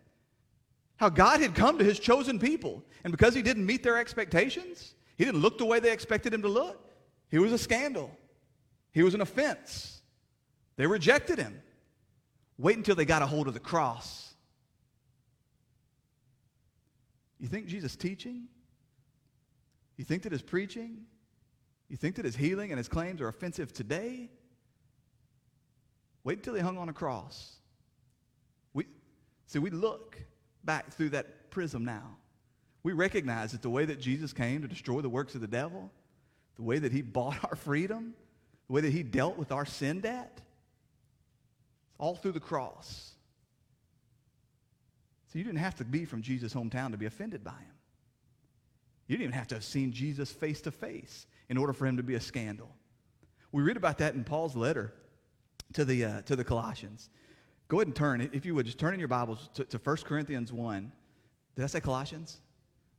[0.96, 2.84] How God had come to his chosen people.
[3.04, 6.42] And because he didn't meet their expectations, he didn't look the way they expected him
[6.42, 6.88] to look,
[7.30, 8.10] he was a scandal.
[8.92, 10.02] He was an offense.
[10.76, 11.62] They rejected him.
[12.58, 14.34] Wait until they got a hold of the cross.
[17.40, 18.44] You think Jesus' teaching?
[19.96, 21.06] You think that his preaching?
[21.88, 24.30] You think that his healing and his claims are offensive today?
[26.22, 27.56] Wait until he hung on a cross.
[29.52, 30.16] See, we look
[30.64, 32.16] back through that prism now.
[32.82, 35.90] We recognize that the way that Jesus came to destroy the works of the devil,
[36.56, 38.14] the way that he bought our freedom,
[38.66, 40.40] the way that he dealt with our sin debt,
[41.98, 43.10] all through the cross.
[45.30, 47.74] So you didn't have to be from Jesus' hometown to be offended by him.
[49.06, 51.98] You didn't even have to have seen Jesus face to face in order for him
[51.98, 52.74] to be a scandal.
[53.52, 54.94] We read about that in Paul's letter
[55.74, 57.10] to the, uh, to the Colossians.
[57.68, 59.96] Go ahead and turn, if you would, just turn in your Bibles to, to 1
[59.98, 60.92] Corinthians 1.
[61.56, 62.38] Did I say Colossians?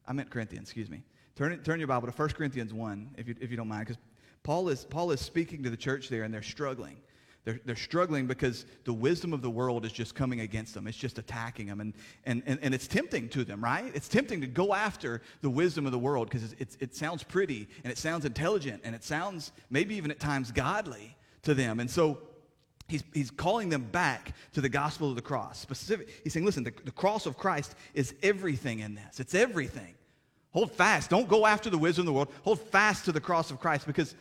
[0.08, 1.04] I meant Corinthians, excuse me.
[1.36, 4.02] Turn, turn your Bible to 1 Corinthians 1, if you, if you don't mind, because
[4.44, 6.98] Paul is, Paul is speaking to the church there, and they're struggling.
[7.46, 10.88] They're, they're struggling because the wisdom of the world is just coming against them.
[10.88, 11.82] It's just attacking them.
[11.82, 11.94] And,
[12.26, 13.92] and, and, and it's tempting to them, right?
[13.94, 17.68] It's tempting to go after the wisdom of the world because it's, it sounds pretty
[17.84, 21.82] and it sounds intelligent and it sounds maybe even at times godly to them.
[21.82, 22.20] And so
[22.88, 25.60] he's, he's calling them back to the gospel of the cross.
[25.60, 29.20] Specific, he's saying, listen, the, the cross of Christ is everything in this.
[29.20, 29.96] It's everything.
[30.52, 31.10] Hold fast.
[31.10, 32.32] Don't go after the wisdom of the world.
[32.44, 34.16] Hold fast to the cross of Christ because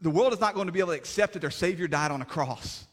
[0.00, 2.22] the world is not going to be able to accept that their Savior died on
[2.22, 2.86] a cross.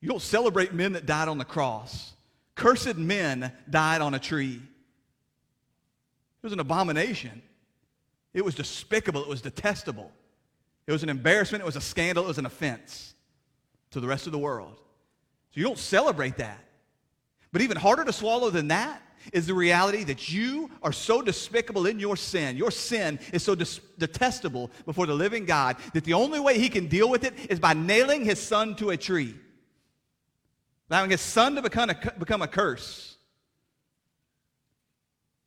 [0.00, 2.12] You don't celebrate men that died on the cross.
[2.54, 4.60] Cursed men died on a tree.
[6.42, 7.42] It was an abomination.
[8.34, 9.22] It was despicable.
[9.22, 10.10] It was detestable.
[10.86, 11.62] It was an embarrassment.
[11.62, 12.24] It was a scandal.
[12.24, 13.14] It was an offense
[13.92, 14.76] to the rest of the world.
[14.76, 16.58] So you don't celebrate that.
[17.52, 21.86] But even harder to swallow than that is the reality that you are so despicable
[21.86, 22.56] in your sin.
[22.56, 26.88] Your sin is so detestable before the living God that the only way he can
[26.88, 29.34] deal with it is by nailing his son to a tree,
[30.90, 33.16] allowing his son to become a, become a curse.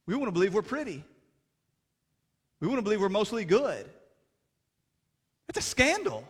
[0.05, 1.03] We want to believe we're pretty.
[2.59, 3.89] We want to believe we're mostly good.
[5.49, 6.27] It's a scandal.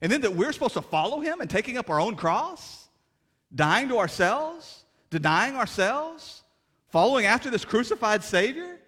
[0.00, 2.88] And then that we're supposed to follow him and taking up our own cross,
[3.54, 6.42] dying to ourselves, denying ourselves,
[6.88, 8.78] following after this crucified Savior,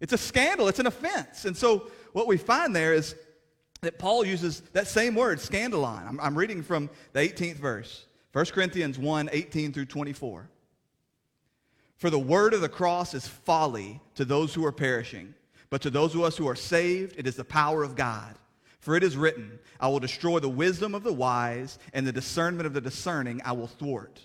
[0.00, 1.44] it's a scandal, it's an offense.
[1.44, 3.14] And so what we find there is
[3.82, 6.06] that Paul uses that same word, scandalon.
[6.08, 10.48] I'm, I'm reading from the 18th verse, 1 Corinthians 1 18 through 24.
[11.96, 15.34] For the word of the cross is folly to those who are perishing,
[15.70, 18.34] but to those of us who are saved, it is the power of God.
[18.86, 22.68] For it is written, I will destroy the wisdom of the wise, and the discernment
[22.68, 24.24] of the discerning I will thwart.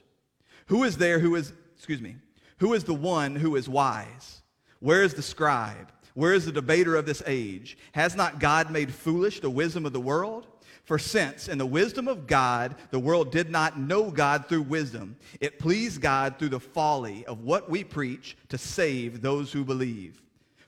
[0.68, 2.18] Who is there who is, excuse me,
[2.60, 4.44] who is the one who is wise?
[4.80, 5.92] Where is the scribe?
[6.14, 7.76] Where is the debater of this age?
[7.94, 10.46] Has not God made foolish the wisdom of the world?
[10.84, 15.16] For since in the wisdom of God, the world did not know God through wisdom,
[15.40, 20.22] it pleased God through the folly of what we preach to save those who believe.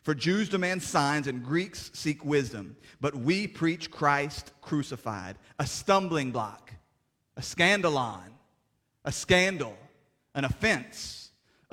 [0.04, 6.32] For Jews demand signs and Greeks seek wisdom, but we preach Christ crucified, a stumbling
[6.32, 6.72] block,
[7.38, 8.30] a scandalon,
[9.06, 9.78] a scandal,
[10.36, 11.24] an offense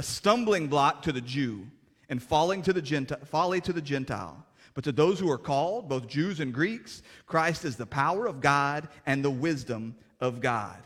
[0.01, 1.67] a stumbling block to the Jew
[2.09, 4.47] and falling to the Gentile, folly to the Gentile.
[4.73, 8.41] But to those who are called, both Jews and Greeks, Christ is the power of
[8.41, 10.79] God and the wisdom of God.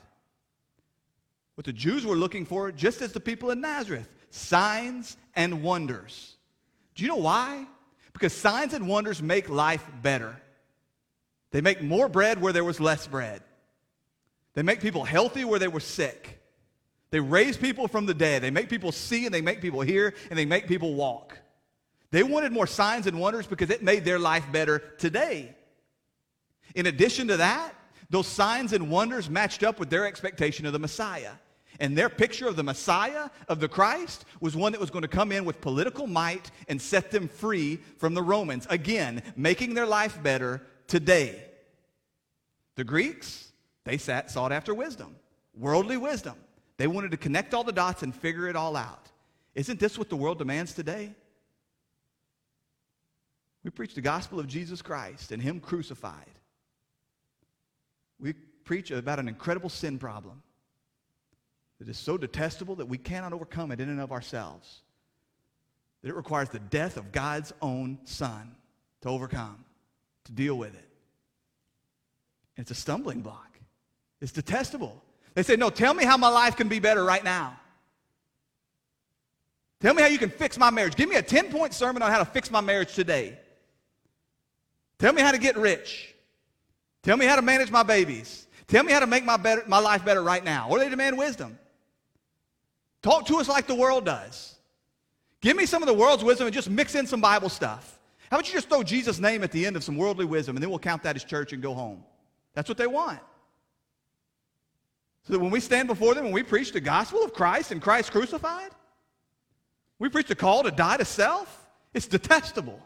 [1.55, 6.34] What the Jews were looking for, just as the people in Nazareth, signs and wonders.
[6.95, 7.67] Do you know why?
[8.13, 10.37] Because signs and wonders make life better.
[11.51, 13.43] They make more bread where there was less bread.
[14.55, 16.41] They make people healthy where they were sick.
[17.11, 18.43] They raise people from the dead.
[18.43, 21.39] They make people see and they make people hear and they make people walk.
[22.11, 25.55] They wanted more signs and wonders because it made their life better today.
[26.75, 27.75] In addition to that,
[28.11, 31.33] those signs and wonders matched up with their expectation of the Messiah.
[31.81, 35.09] And their picture of the Messiah, of the Christ, was one that was going to
[35.09, 38.67] come in with political might and set them free from the Romans.
[38.71, 41.43] Again, making their life better today.
[42.77, 43.53] The Greeks,
[43.85, 45.17] they sat, sought after wisdom,
[45.57, 46.37] worldly wisdom.
[46.77, 49.09] They wanted to connect all the dots and figure it all out.
[49.55, 51.15] Isn't this what the world demands today?
[53.63, 56.39] We preach the gospel of Jesus Christ and Him crucified.
[58.19, 58.33] We
[58.65, 60.43] preach about an incredible sin problem
[61.79, 64.83] that is so detestable that we cannot overcome it in and of ourselves.
[66.03, 68.55] That it requires the death of God's own Son
[69.03, 69.65] to overcome,
[70.25, 70.89] to deal with it.
[72.57, 73.59] And it's a stumbling block.
[74.21, 75.03] It's detestable.
[75.35, 77.59] They say, No, tell me how my life can be better right now.
[79.81, 80.95] Tell me how you can fix my marriage.
[80.95, 83.39] Give me a 10 point sermon on how to fix my marriage today.
[84.99, 86.15] Tell me how to get rich.
[87.03, 88.47] Tell me how to manage my babies.
[88.67, 90.69] Tell me how to make my, better, my life better right now.
[90.71, 91.59] Or they demand wisdom.
[93.05, 94.55] Talk to us like the world does.
[95.43, 97.99] Give me some of the world's wisdom and just mix in some Bible stuff.
[98.31, 100.62] How about you just throw Jesus' name at the end of some worldly wisdom and
[100.62, 102.03] then we'll count that as church and go home?
[102.55, 103.21] That's what they want.
[105.25, 107.83] So that when we stand before them and we preach the gospel of Christ and
[107.83, 108.71] Christ crucified,
[109.99, 112.81] we preach the call to die to self, it's detestable.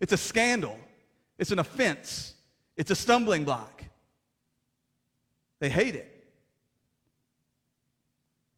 [0.00, 0.76] It's a scandal.
[1.38, 2.34] It's an offense.
[2.76, 3.84] It's a stumbling block.
[5.60, 6.17] They hate it.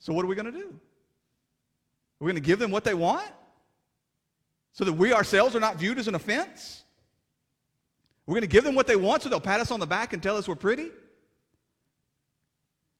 [0.00, 0.68] So, what are we going to do?
[2.20, 3.30] Are we going to give them what they want
[4.72, 6.82] so that we ourselves are not viewed as an offense?
[8.26, 10.12] We're going to give them what they want so they'll pat us on the back
[10.12, 10.88] and tell us we're pretty?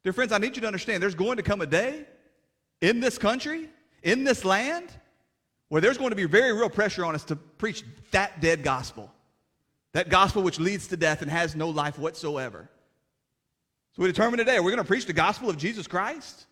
[0.03, 2.07] Dear friends, I need you to understand there's going to come a day
[2.81, 3.69] in this country,
[4.03, 4.89] in this land,
[5.69, 9.13] where there's going to be very real pressure on us to preach that dead gospel.
[9.93, 12.69] That gospel which leads to death and has no life whatsoever.
[13.95, 16.47] So we determine today are we going to preach the gospel of Jesus Christ?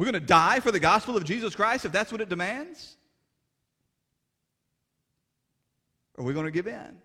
[0.00, 2.30] Are we going to die for the gospel of Jesus Christ if that's what it
[2.30, 2.96] demands?
[6.14, 6.96] Or are we going to give in?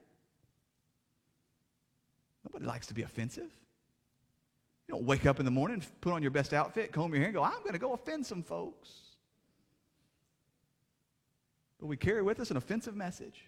[2.46, 3.52] Nobody likes to be offensive.
[4.88, 7.28] You don't wake up in the morning, put on your best outfit, comb your hair,
[7.28, 8.90] and go, I'm going to go offend some folks.
[11.82, 13.44] But we carry with us an offensive message.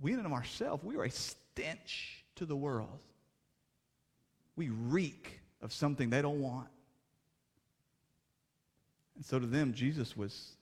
[0.00, 2.98] We in and of ourselves, we are a stench to the world.
[4.56, 6.66] We reek of something they don't want.
[9.16, 10.52] And so to them, Jesus was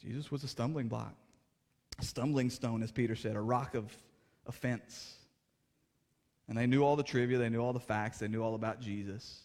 [0.00, 1.14] Jesus was a stumbling block,
[1.98, 3.94] a stumbling stone, as Peter said, a rock of
[4.46, 5.14] offense.
[6.48, 8.80] And they knew all the trivia, they knew all the facts, they knew all about
[8.80, 9.42] Jesus,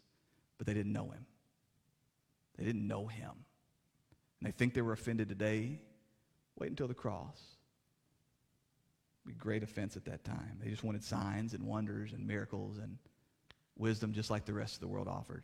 [0.57, 1.25] but they didn't know him.
[2.57, 3.31] They didn't know him.
[4.39, 5.79] And they think they were offended today.
[6.57, 7.39] Wait until the cross.
[9.25, 10.59] Be great offense at that time.
[10.63, 12.97] They just wanted signs and wonders and miracles and
[13.77, 15.43] wisdom just like the rest of the world offered.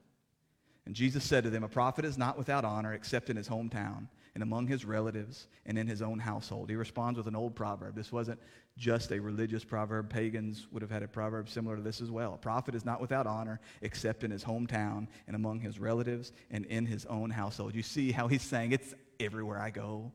[0.86, 4.08] And Jesus said to them, A prophet is not without honor except in his hometown
[4.34, 6.70] and among his relatives and in his own household.
[6.70, 7.96] He responds with an old proverb.
[7.96, 8.40] This wasn't
[8.78, 10.10] just a religious proverb.
[10.10, 12.34] Pagans would have had a proverb similar to this as well.
[12.34, 16.66] A prophet is not without honor except in his hometown and among his relatives and
[16.66, 17.76] in his own household.
[17.76, 20.12] You see how he's saying it's everywhere I go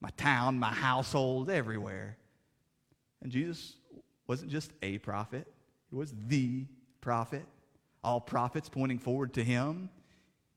[0.00, 2.16] my town, my household, everywhere.
[3.22, 3.74] And Jesus
[4.26, 5.46] wasn't just a prophet,
[5.90, 6.66] he was the
[7.00, 7.44] prophet.
[8.02, 9.90] All prophets pointing forward to him.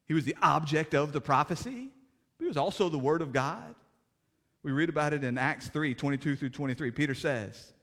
[0.07, 1.89] He was the object of the prophecy.
[2.37, 3.75] but He was also the Word of God.
[4.63, 6.91] We read about it in Acts 3 22 through 23.
[6.91, 7.73] Peter says,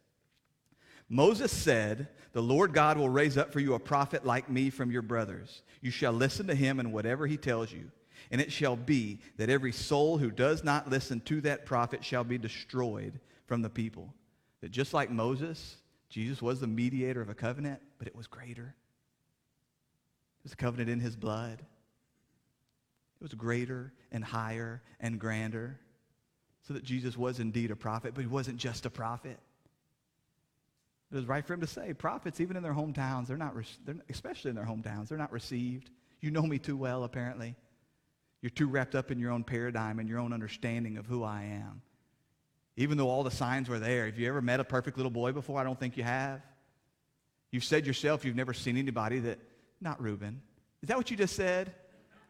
[1.09, 4.90] Moses said, The Lord God will raise up for you a prophet like me from
[4.90, 5.62] your brothers.
[5.81, 7.90] You shall listen to him and whatever he tells you.
[8.31, 12.25] And it shall be that every soul who does not listen to that prophet shall
[12.25, 14.12] be destroyed from the people.
[14.61, 15.77] That just like Moses,
[16.11, 18.75] Jesus was the mediator of a covenant, but it was greater.
[20.49, 21.61] Was covenant in his blood.
[21.61, 25.79] It was greater and higher and grander.
[26.67, 29.39] So that Jesus was indeed a prophet, but he wasn't just a prophet.
[31.13, 33.97] It was right for him to say, prophets, even in their hometowns, they're not, they're,
[34.09, 35.91] especially in their hometowns, they're not received.
[36.23, 37.55] You know me too well, apparently.
[38.41, 41.43] You're too wrapped up in your own paradigm and your own understanding of who I
[41.43, 41.83] am.
[42.77, 44.07] Even though all the signs were there.
[44.07, 45.61] Have you ever met a perfect little boy before?
[45.61, 46.41] I don't think you have.
[47.51, 49.41] You've said yourself you've never seen anybody that,
[49.81, 50.41] not Reuben.
[50.83, 51.75] Is that what you just said?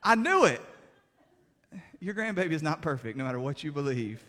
[0.02, 0.60] I knew it.
[2.00, 4.22] Your grandbaby is not perfect, no matter what you believe.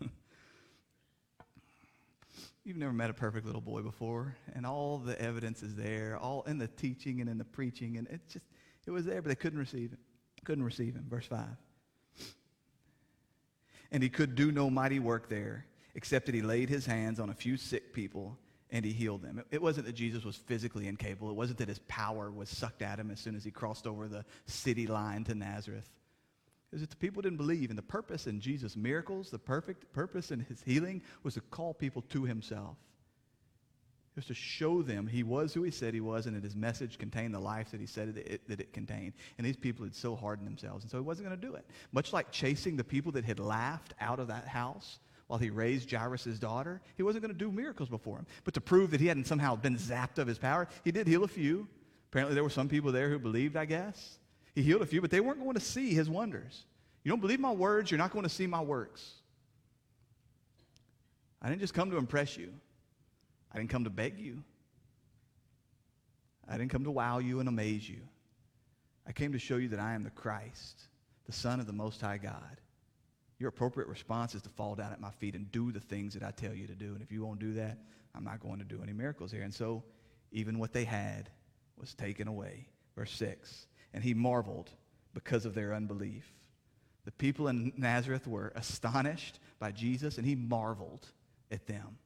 [2.64, 6.42] You've never met a perfect little boy before, and all the evidence is there, all
[6.44, 8.44] in the teaching and in the preaching, and it just
[8.86, 9.98] it was there, but they couldn't receive it.
[10.44, 11.04] Couldn't receive him.
[11.08, 11.46] Verse 5.
[13.92, 17.30] And he could do no mighty work there, except that he laid his hands on
[17.30, 18.38] a few sick people
[18.70, 19.42] and he healed them.
[19.50, 21.30] It wasn't that Jesus was physically incapable.
[21.30, 24.06] It wasn't that his power was sucked at him as soon as he crossed over
[24.08, 25.88] the city line to Nazareth.
[26.70, 27.70] It was that the people didn't believe.
[27.70, 31.74] And the purpose in Jesus' miracles, the perfect purpose in his healing was to call
[31.74, 32.76] people to himself.
[34.12, 36.56] It was to show them he was who he said he was and that his
[36.56, 39.14] message contained the life that he said it, that it contained.
[39.38, 41.64] And these people had so hardened themselves, and so he wasn't going to do it.
[41.92, 44.98] Much like chasing the people that had laughed out of that house
[45.30, 48.26] while he raised Jairus' daughter, he wasn't going to do miracles before him.
[48.42, 51.22] But to prove that he hadn't somehow been zapped of his power, he did heal
[51.22, 51.68] a few.
[52.10, 54.18] Apparently, there were some people there who believed, I guess.
[54.56, 56.64] He healed a few, but they weren't going to see his wonders.
[57.04, 59.08] You don't believe my words, you're not going to see my works.
[61.40, 62.52] I didn't just come to impress you.
[63.54, 64.42] I didn't come to beg you.
[66.48, 68.00] I didn't come to wow you and amaze you.
[69.06, 70.88] I came to show you that I am the Christ,
[71.26, 72.60] the Son of the Most High God.
[73.40, 76.22] Your appropriate response is to fall down at my feet and do the things that
[76.22, 76.92] I tell you to do.
[76.92, 77.78] And if you won't do that,
[78.14, 79.42] I'm not going to do any miracles here.
[79.42, 79.82] And so,
[80.30, 81.30] even what they had
[81.78, 82.68] was taken away.
[82.96, 84.70] Verse 6 And he marveled
[85.14, 86.30] because of their unbelief.
[87.06, 91.06] The people in Nazareth were astonished by Jesus, and he marveled
[91.50, 91.96] at them.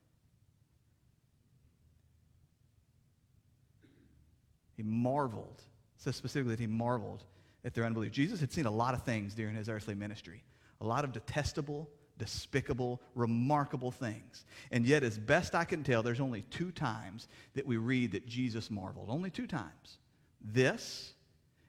[4.77, 5.63] He marveled.
[5.97, 7.25] Says specifically that he marveled
[7.65, 8.13] at their unbelief.
[8.13, 10.43] Jesus had seen a lot of things during his earthly ministry,
[10.81, 14.45] a lot of detestable, despicable, remarkable things.
[14.71, 18.27] And yet, as best I can tell, there's only two times that we read that
[18.27, 19.11] Jesus marveled.
[19.11, 19.99] Only two times.
[20.41, 21.15] This,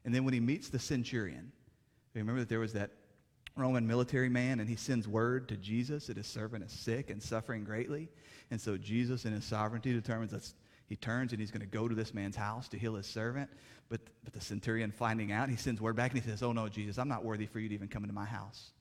[0.04, 1.52] and then when he meets the centurion.
[2.14, 2.92] Remember that there was that
[3.58, 7.22] Roman military man, and he sends word to Jesus that his servant is sick and
[7.22, 8.10] suffering greatly.
[8.52, 10.50] And so Jesus, in his sovereignty, determines that
[10.88, 13.50] he turns and he's going to go to this man's house to heal his servant.
[13.90, 16.68] But, but the centurion, finding out, he sends word back and he says, Oh, no,
[16.68, 18.72] Jesus, I'm not worthy for you to even come into my house.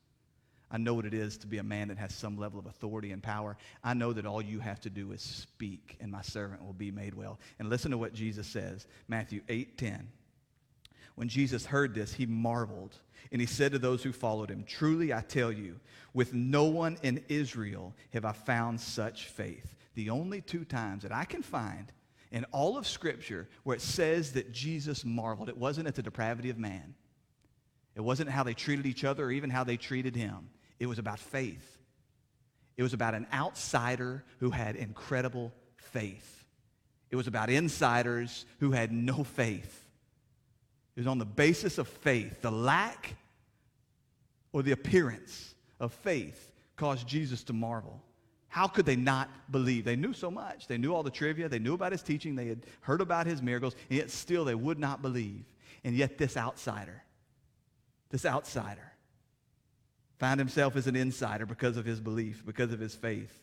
[0.75, 3.13] I know what it is to be a man that has some level of authority
[3.13, 3.55] and power.
[3.81, 6.91] I know that all you have to do is speak, and my servant will be
[6.91, 7.39] made well.
[7.59, 10.09] And listen to what Jesus says Matthew 8 10.
[11.15, 12.93] When Jesus heard this, he marveled,
[13.31, 15.79] and he said to those who followed him, Truly I tell you,
[16.13, 19.77] with no one in Israel have I found such faith.
[19.93, 21.89] The only two times that I can find
[22.33, 26.49] in all of Scripture where it says that Jesus marveled, it wasn't at the depravity
[26.49, 26.95] of man.
[27.95, 30.49] It wasn't how they treated each other or even how they treated him.
[30.79, 31.77] It was about faith.
[32.77, 36.45] It was about an outsider who had incredible faith.
[37.09, 39.85] It was about insiders who had no faith.
[40.95, 42.41] It was on the basis of faith.
[42.41, 43.15] The lack
[44.51, 48.01] or the appearance of faith caused Jesus to marvel.
[48.47, 49.83] How could they not believe?
[49.83, 50.67] They knew so much.
[50.67, 51.49] They knew all the trivia.
[51.49, 52.35] They knew about his teaching.
[52.35, 55.43] They had heard about his miracles, and yet still they would not believe.
[55.83, 57.03] And yet this outsider,
[58.09, 58.93] this outsider,
[60.17, 63.33] found himself as an insider because of his belief, because of his faith.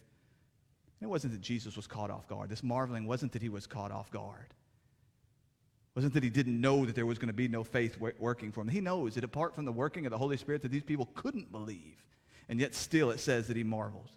[1.00, 2.48] It wasn't that Jesus was caught off guard.
[2.48, 6.84] This marveling wasn't that he was caught off guard It wasn't that he didn't know
[6.84, 8.68] that there was going to be no faith working for him.
[8.68, 11.50] He knows that apart from the working of the Holy Spirit, that these people couldn't
[11.50, 12.02] believe.
[12.48, 14.10] And yet still it says that he marvels.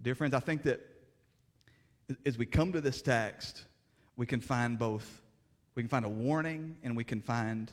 [0.00, 0.80] Dear friends, I think that
[2.24, 3.64] as we come to this text,
[4.16, 5.22] we can find both.
[5.74, 7.70] We can find a warning and we can find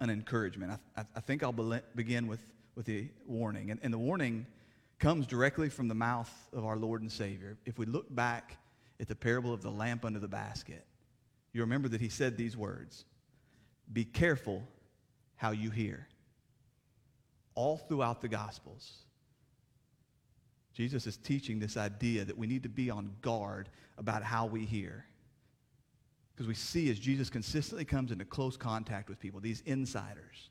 [0.00, 0.72] an encouragement.
[0.72, 2.40] I, I, I think I'll be, begin with,
[2.74, 3.70] with the warning.
[3.70, 4.46] And, and the warning
[4.98, 7.56] comes directly from the mouth of our Lord and Savior.
[7.64, 8.56] If we look back
[9.00, 10.84] at the parable of the lamp under the basket,
[11.52, 13.04] you remember that he said these words
[13.92, 14.62] Be careful
[15.36, 16.08] how you hear.
[17.54, 19.04] All throughout the Gospels,
[20.72, 24.64] Jesus is teaching this idea that we need to be on guard about how we
[24.64, 25.04] hear.
[26.34, 30.50] Because we see as Jesus consistently comes into close contact with people, these insiders,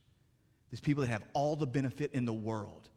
[0.74, 2.90] these people that have all the benefit in the world,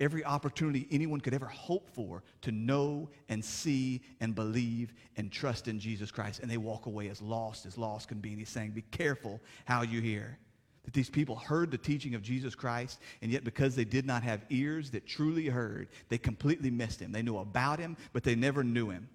[0.00, 5.68] every opportunity anyone could ever hope for to know and see and believe and trust
[5.68, 6.40] in Jesus Christ.
[6.40, 8.30] And they walk away as lost as lost can be.
[8.30, 10.36] And he's saying, Be careful how you hear.
[10.82, 14.24] That these people heard the teaching of Jesus Christ, and yet because they did not
[14.24, 17.12] have ears that truly heard, they completely missed him.
[17.12, 19.08] They knew about him, but they never knew him.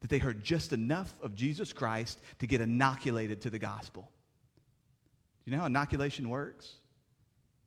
[0.00, 4.02] That they heard just enough of Jesus Christ to get inoculated to the gospel.
[5.46, 6.74] Do you know how inoculation works?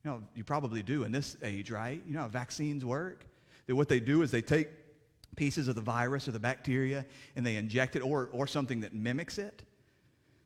[0.06, 2.00] You know, you probably do in this age, right?
[2.06, 3.26] You know how vaccines work?
[3.66, 4.68] That what they do is they take
[5.34, 7.04] pieces of the virus or the bacteria
[7.34, 9.64] and they inject it or, or something that mimics it.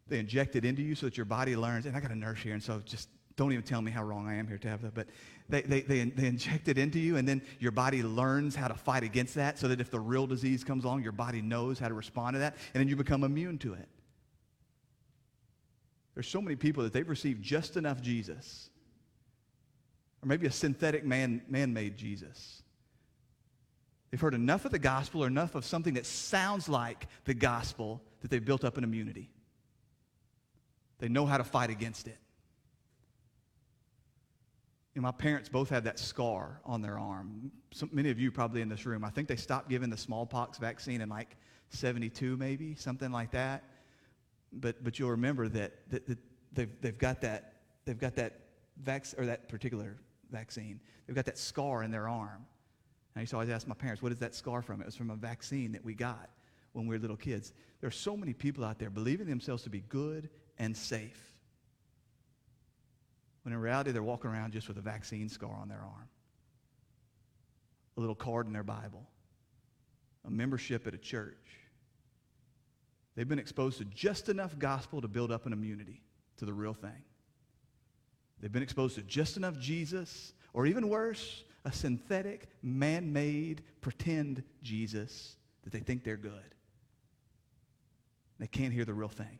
[0.09, 1.85] They inject it into you so that your body learns.
[1.85, 4.27] And I got a nurse here, and so just don't even tell me how wrong
[4.27, 4.93] I am here, Tabitha.
[4.95, 5.09] But
[5.51, 8.75] they, they, they, they inject it into you, and then your body learns how to
[8.75, 11.89] fight against that so that if the real disease comes along, your body knows how
[11.89, 13.89] to respond to that, and then you become immune to it.
[16.15, 18.71] There's so many people that they've received just enough Jesus
[20.23, 22.63] or maybe a synthetic man, man-made Jesus.
[24.11, 28.03] They've heard enough of the gospel or enough of something that sounds like the gospel
[28.21, 29.31] that they've built up an immunity.
[30.99, 32.19] They know how to fight against it.
[34.95, 37.53] You know, my parents both had that scar on their arm.
[37.71, 40.59] So many of you probably in this room, I think they stopped giving the smallpox
[40.59, 41.37] vaccine in like
[41.71, 43.65] 72 maybe, something like that.
[44.53, 46.19] But, but you'll remember that, that, that
[46.53, 47.55] they've, they've got that,
[47.85, 48.41] they've got that
[48.83, 49.97] vac- or that particular
[50.31, 50.81] vaccine.
[51.07, 52.47] They've got that scar in their arm.
[53.17, 54.81] I used to always ask my parents, what is that scar from?
[54.81, 56.31] It was from a vaccine that we got
[56.73, 57.53] when we were little kids.
[57.81, 61.21] There are so many people out there believing themselves to be good and safe.
[63.43, 66.09] When in reality, they're walking around just with a vaccine scar on their arm,
[67.97, 69.09] a little card in their Bible,
[70.27, 71.37] a membership at a church.
[73.17, 76.03] They've been exposed to just enough gospel to build up an immunity
[76.37, 77.03] to the real thing.
[78.41, 84.43] They've been exposed to just enough Jesus, or even worse, a synthetic, man made, pretend
[84.63, 86.55] Jesus that they think they're good.
[88.39, 89.39] They can't hear the real thing.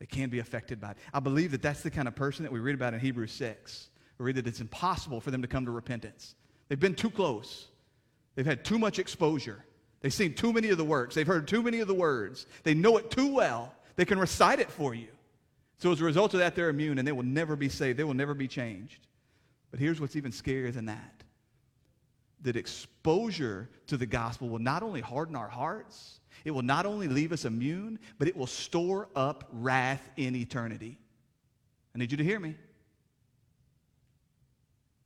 [0.00, 0.96] They can't be affected by it.
[1.14, 3.90] I believe that that's the kind of person that we read about in Hebrews 6.
[4.18, 6.34] We read that it's impossible for them to come to repentance.
[6.68, 7.68] They've been too close.
[8.34, 9.64] They've had too much exposure.
[10.00, 11.14] They've seen too many of the works.
[11.14, 12.46] They've heard too many of the words.
[12.64, 13.74] They know it too well.
[13.96, 15.08] They can recite it for you.
[15.80, 17.98] So as a result of that, they're immune and they will never be saved.
[17.98, 19.06] They will never be changed.
[19.70, 21.24] But here's what's even scarier than that
[22.42, 27.06] that exposure to the gospel will not only harden our hearts, it will not only
[27.06, 30.98] leave us immune, but it will store up wrath in eternity.
[31.94, 32.56] I need you to hear me.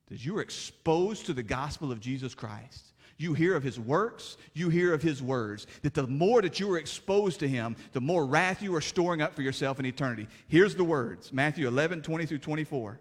[0.09, 2.93] That you are exposed to the gospel of Jesus Christ.
[3.17, 5.67] You hear of his works, you hear of his words.
[5.83, 9.23] That the more that you are exposed to him, the more wrath you are storing
[9.23, 10.27] up for yourself in eternity.
[10.49, 12.99] Here's the words Matthew 11, 20 through 24.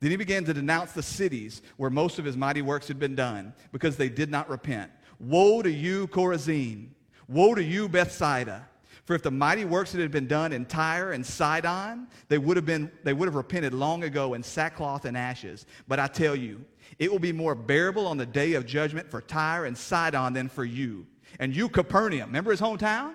[0.00, 3.14] Then he began to denounce the cities where most of his mighty works had been
[3.14, 4.90] done because they did not repent.
[5.18, 6.88] Woe to you, Chorazin!
[7.28, 8.66] Woe to you, Bethsaida!
[9.10, 12.56] For if the mighty works that had been done in Tyre and Sidon, they would
[12.56, 15.66] have been they would have repented long ago in sackcloth and ashes.
[15.88, 16.64] But I tell you,
[16.96, 20.48] it will be more bearable on the day of judgment for Tyre and Sidon than
[20.48, 21.08] for you.
[21.40, 23.14] And you, Capernaum, remember his hometown?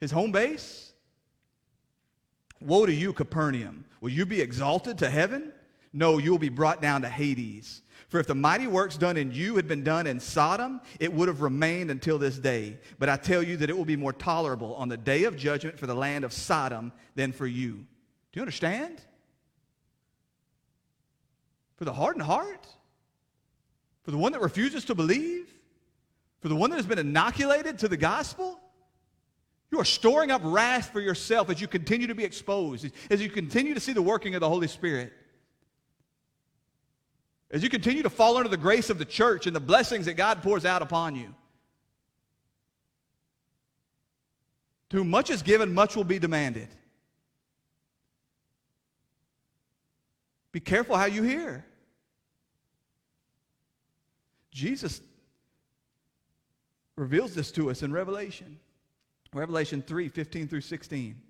[0.00, 0.94] His home base?
[2.62, 3.84] Woe to you, Capernaum!
[4.00, 5.52] Will you be exalted to heaven?
[5.92, 7.82] No, you will be brought down to Hades.
[8.08, 11.28] For if the mighty works done in you had been done in Sodom, it would
[11.28, 12.78] have remained until this day.
[12.98, 15.78] But I tell you that it will be more tolerable on the day of judgment
[15.78, 17.72] for the land of Sodom than for you.
[17.72, 19.00] Do you understand?
[21.76, 22.66] For the hardened heart?
[24.02, 25.48] For the one that refuses to believe?
[26.40, 28.60] For the one that has been inoculated to the gospel?
[29.70, 33.30] You are storing up wrath for yourself as you continue to be exposed, as you
[33.30, 35.12] continue to see the working of the Holy Spirit.
[37.50, 40.14] As you continue to fall under the grace of the church and the blessings that
[40.14, 41.34] God pours out upon you.
[44.90, 46.68] To whom much is given, much will be demanded.
[50.52, 51.64] Be careful how you hear.
[54.52, 55.00] Jesus
[56.96, 58.58] reveals this to us in Revelation.
[59.32, 61.20] Revelation 3 15 through 16.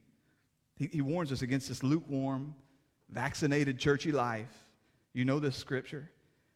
[0.77, 2.55] He, he warns us against this lukewarm,
[3.11, 4.49] vaccinated churchy life
[5.13, 6.11] you know this scripture.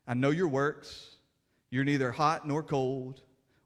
[0.07, 1.17] I know your works.
[1.71, 3.21] You're neither hot nor cold.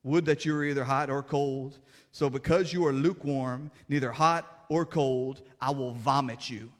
[0.05, 1.79] Would that you were either hot or cold.
[2.13, 6.73] So because you are lukewarm, neither hot or cold, I will vomit you.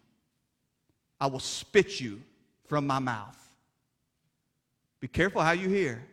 [1.21, 2.23] I will spit you
[2.67, 3.37] from my mouth.
[5.01, 6.05] Be careful how you hear.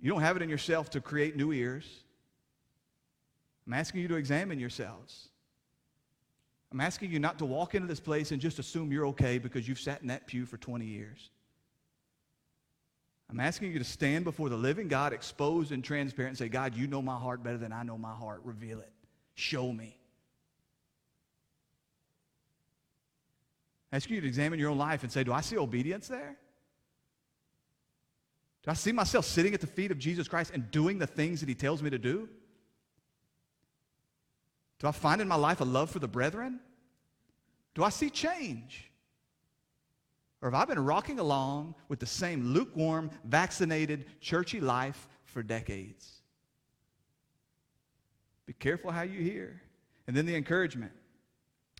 [0.00, 1.86] You don't have it in yourself to create new ears.
[3.66, 5.28] I'm asking you to examine yourselves.
[6.74, 9.68] I'm asking you not to walk into this place and just assume you're okay because
[9.68, 11.30] you've sat in that pew for 20 years.
[13.30, 16.74] I'm asking you to stand before the living God, exposed and transparent, and say, God,
[16.74, 18.40] you know my heart better than I know my heart.
[18.42, 18.90] Reveal it.
[19.36, 19.96] Show me.
[23.92, 26.36] I ask you to examine your own life and say, Do I see obedience there?
[28.64, 31.38] Do I see myself sitting at the feet of Jesus Christ and doing the things
[31.38, 32.28] that he tells me to do?
[34.84, 36.60] Do I find in my life a love for the brethren?
[37.74, 38.90] Do I see change?
[40.42, 46.20] Or have I been rocking along with the same lukewarm, vaccinated, churchy life for decades?
[48.44, 49.58] Be careful how you hear.
[50.06, 50.92] And then the encouragement.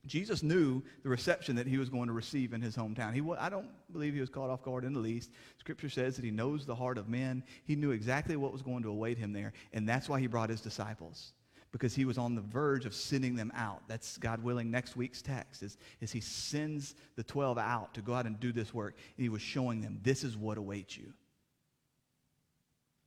[0.06, 3.12] Jesus knew the reception that he was going to receive in his hometown.
[3.12, 5.30] He, I don't believe he was caught off guard in the least.
[5.58, 7.44] Scripture says that he knows the heart of men.
[7.66, 10.48] He knew exactly what was going to await him there, and that's why he brought
[10.48, 11.34] his disciples
[11.74, 13.82] because he was on the verge of sending them out.
[13.88, 18.14] That's God willing next week's text is, is he sends the 12 out to go
[18.14, 18.94] out and do this work.
[19.16, 21.12] And he was showing them this is what awaits you.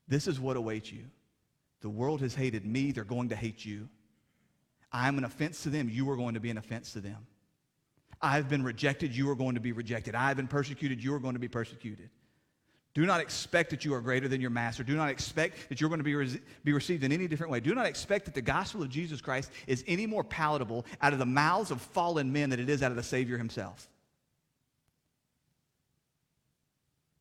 [0.09, 1.05] This is what awaits you.
[1.79, 3.87] The world has hated me, they're going to hate you.
[4.91, 7.25] I'm an offense to them, you are going to be an offense to them.
[8.21, 10.13] I've been rejected, you are going to be rejected.
[10.13, 12.09] I've been persecuted, you are going to be persecuted.
[12.97, 14.83] Do not expect that you are greater than your master.
[14.83, 17.59] Do not expect that you're going to be, re- be received in any different way.
[17.59, 21.19] Do not expect that the gospel of Jesus Christ is any more palatable out of
[21.19, 23.87] the mouths of fallen men than it is out of the Savior himself.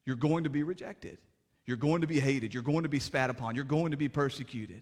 [0.06, 1.18] You're going to be rejected.
[1.66, 2.54] You're going to be hated.
[2.54, 3.54] You're going to be spat upon.
[3.54, 4.80] You're going to be persecuted.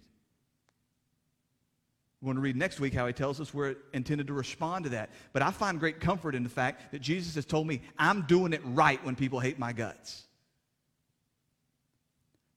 [2.21, 4.91] We're going to read next week how he tells us we're intended to respond to
[4.91, 5.09] that.
[5.33, 8.53] But I find great comfort in the fact that Jesus has told me I'm doing
[8.53, 10.21] it right when people hate my guts.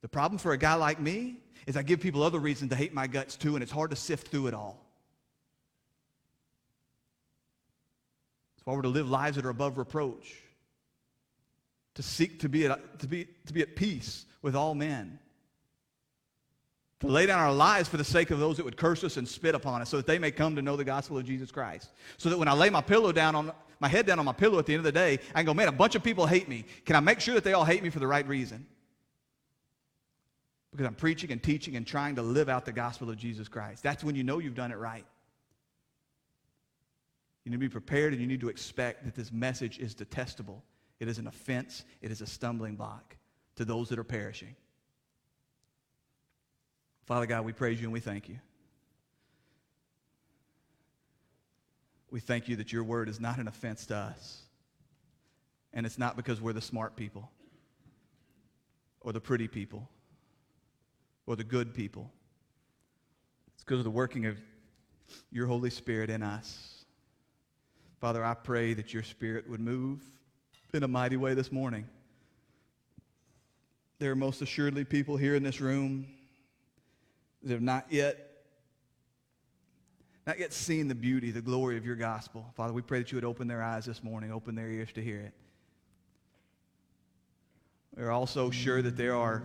[0.02, 2.94] The problem for a guy like me is I give people other reasons to hate
[2.94, 4.84] my guts too, and it's hard to sift through it all.
[8.60, 10.34] If I were to live lives that are above reproach,
[11.94, 15.18] to seek to be at, to be, to be at peace with all men,
[17.00, 19.28] to lay down our lives for the sake of those that would curse us and
[19.28, 21.90] spit upon us so that they may come to know the gospel of Jesus Christ.
[22.16, 24.58] So that when I lay my pillow down on my head down on my pillow
[24.58, 26.48] at the end of the day, I can go, man, a bunch of people hate
[26.48, 26.64] me.
[26.84, 28.66] Can I make sure that they all hate me for the right reason?
[30.78, 33.82] Because I'm preaching and teaching and trying to live out the gospel of Jesus Christ.
[33.82, 35.04] That's when you know you've done it right.
[37.44, 40.62] You need to be prepared and you need to expect that this message is detestable.
[41.00, 43.16] It is an offense, it is a stumbling block
[43.56, 44.54] to those that are perishing.
[47.06, 48.38] Father God, we praise you and we thank you.
[52.08, 54.42] We thank you that your word is not an offense to us.
[55.74, 57.32] And it's not because we're the smart people
[59.00, 59.88] or the pretty people
[61.28, 62.10] or the good people.
[63.54, 64.38] It's because of the working of
[65.30, 66.86] your Holy Spirit in us.
[68.00, 70.02] Father, I pray that your Spirit would move
[70.72, 71.86] in a mighty way this morning.
[73.98, 76.06] There are most assuredly people here in this room
[77.42, 78.24] that have not yet
[80.26, 82.46] not yet seen the beauty, the glory of your gospel.
[82.54, 85.02] Father, we pray that you would open their eyes this morning, open their ears to
[85.02, 85.32] hear it.
[87.96, 89.42] We're also sure that there are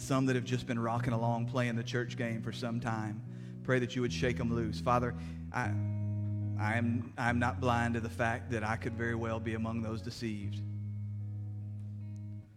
[0.00, 3.22] some that have just been rocking along playing the church game for some time.
[3.64, 4.80] Pray that you would shake them loose.
[4.80, 5.14] Father,
[5.52, 5.70] I,
[6.58, 9.54] I am, I am not blind to the fact that I could very well be
[9.54, 10.60] among those deceived.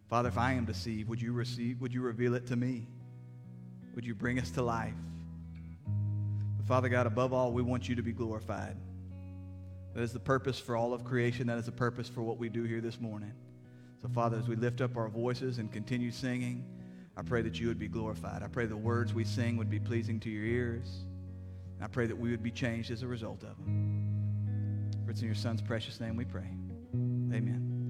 [0.09, 2.87] Father, if I am deceived, would you, receive, would you reveal it to me?
[3.95, 4.93] Would you bring us to life?
[6.57, 8.77] But Father God, above all, we want you to be glorified.
[9.93, 11.47] That is the purpose for all of creation.
[11.47, 13.33] That is the purpose for what we do here this morning.
[14.01, 16.65] So, Father, as we lift up our voices and continue singing,
[17.15, 18.41] I pray that you would be glorified.
[18.43, 20.87] I pray the words we sing would be pleasing to your ears.
[21.75, 25.01] And I pray that we would be changed as a result of them.
[25.05, 26.49] For it's in your son's precious name we pray.
[27.31, 27.62] Amen.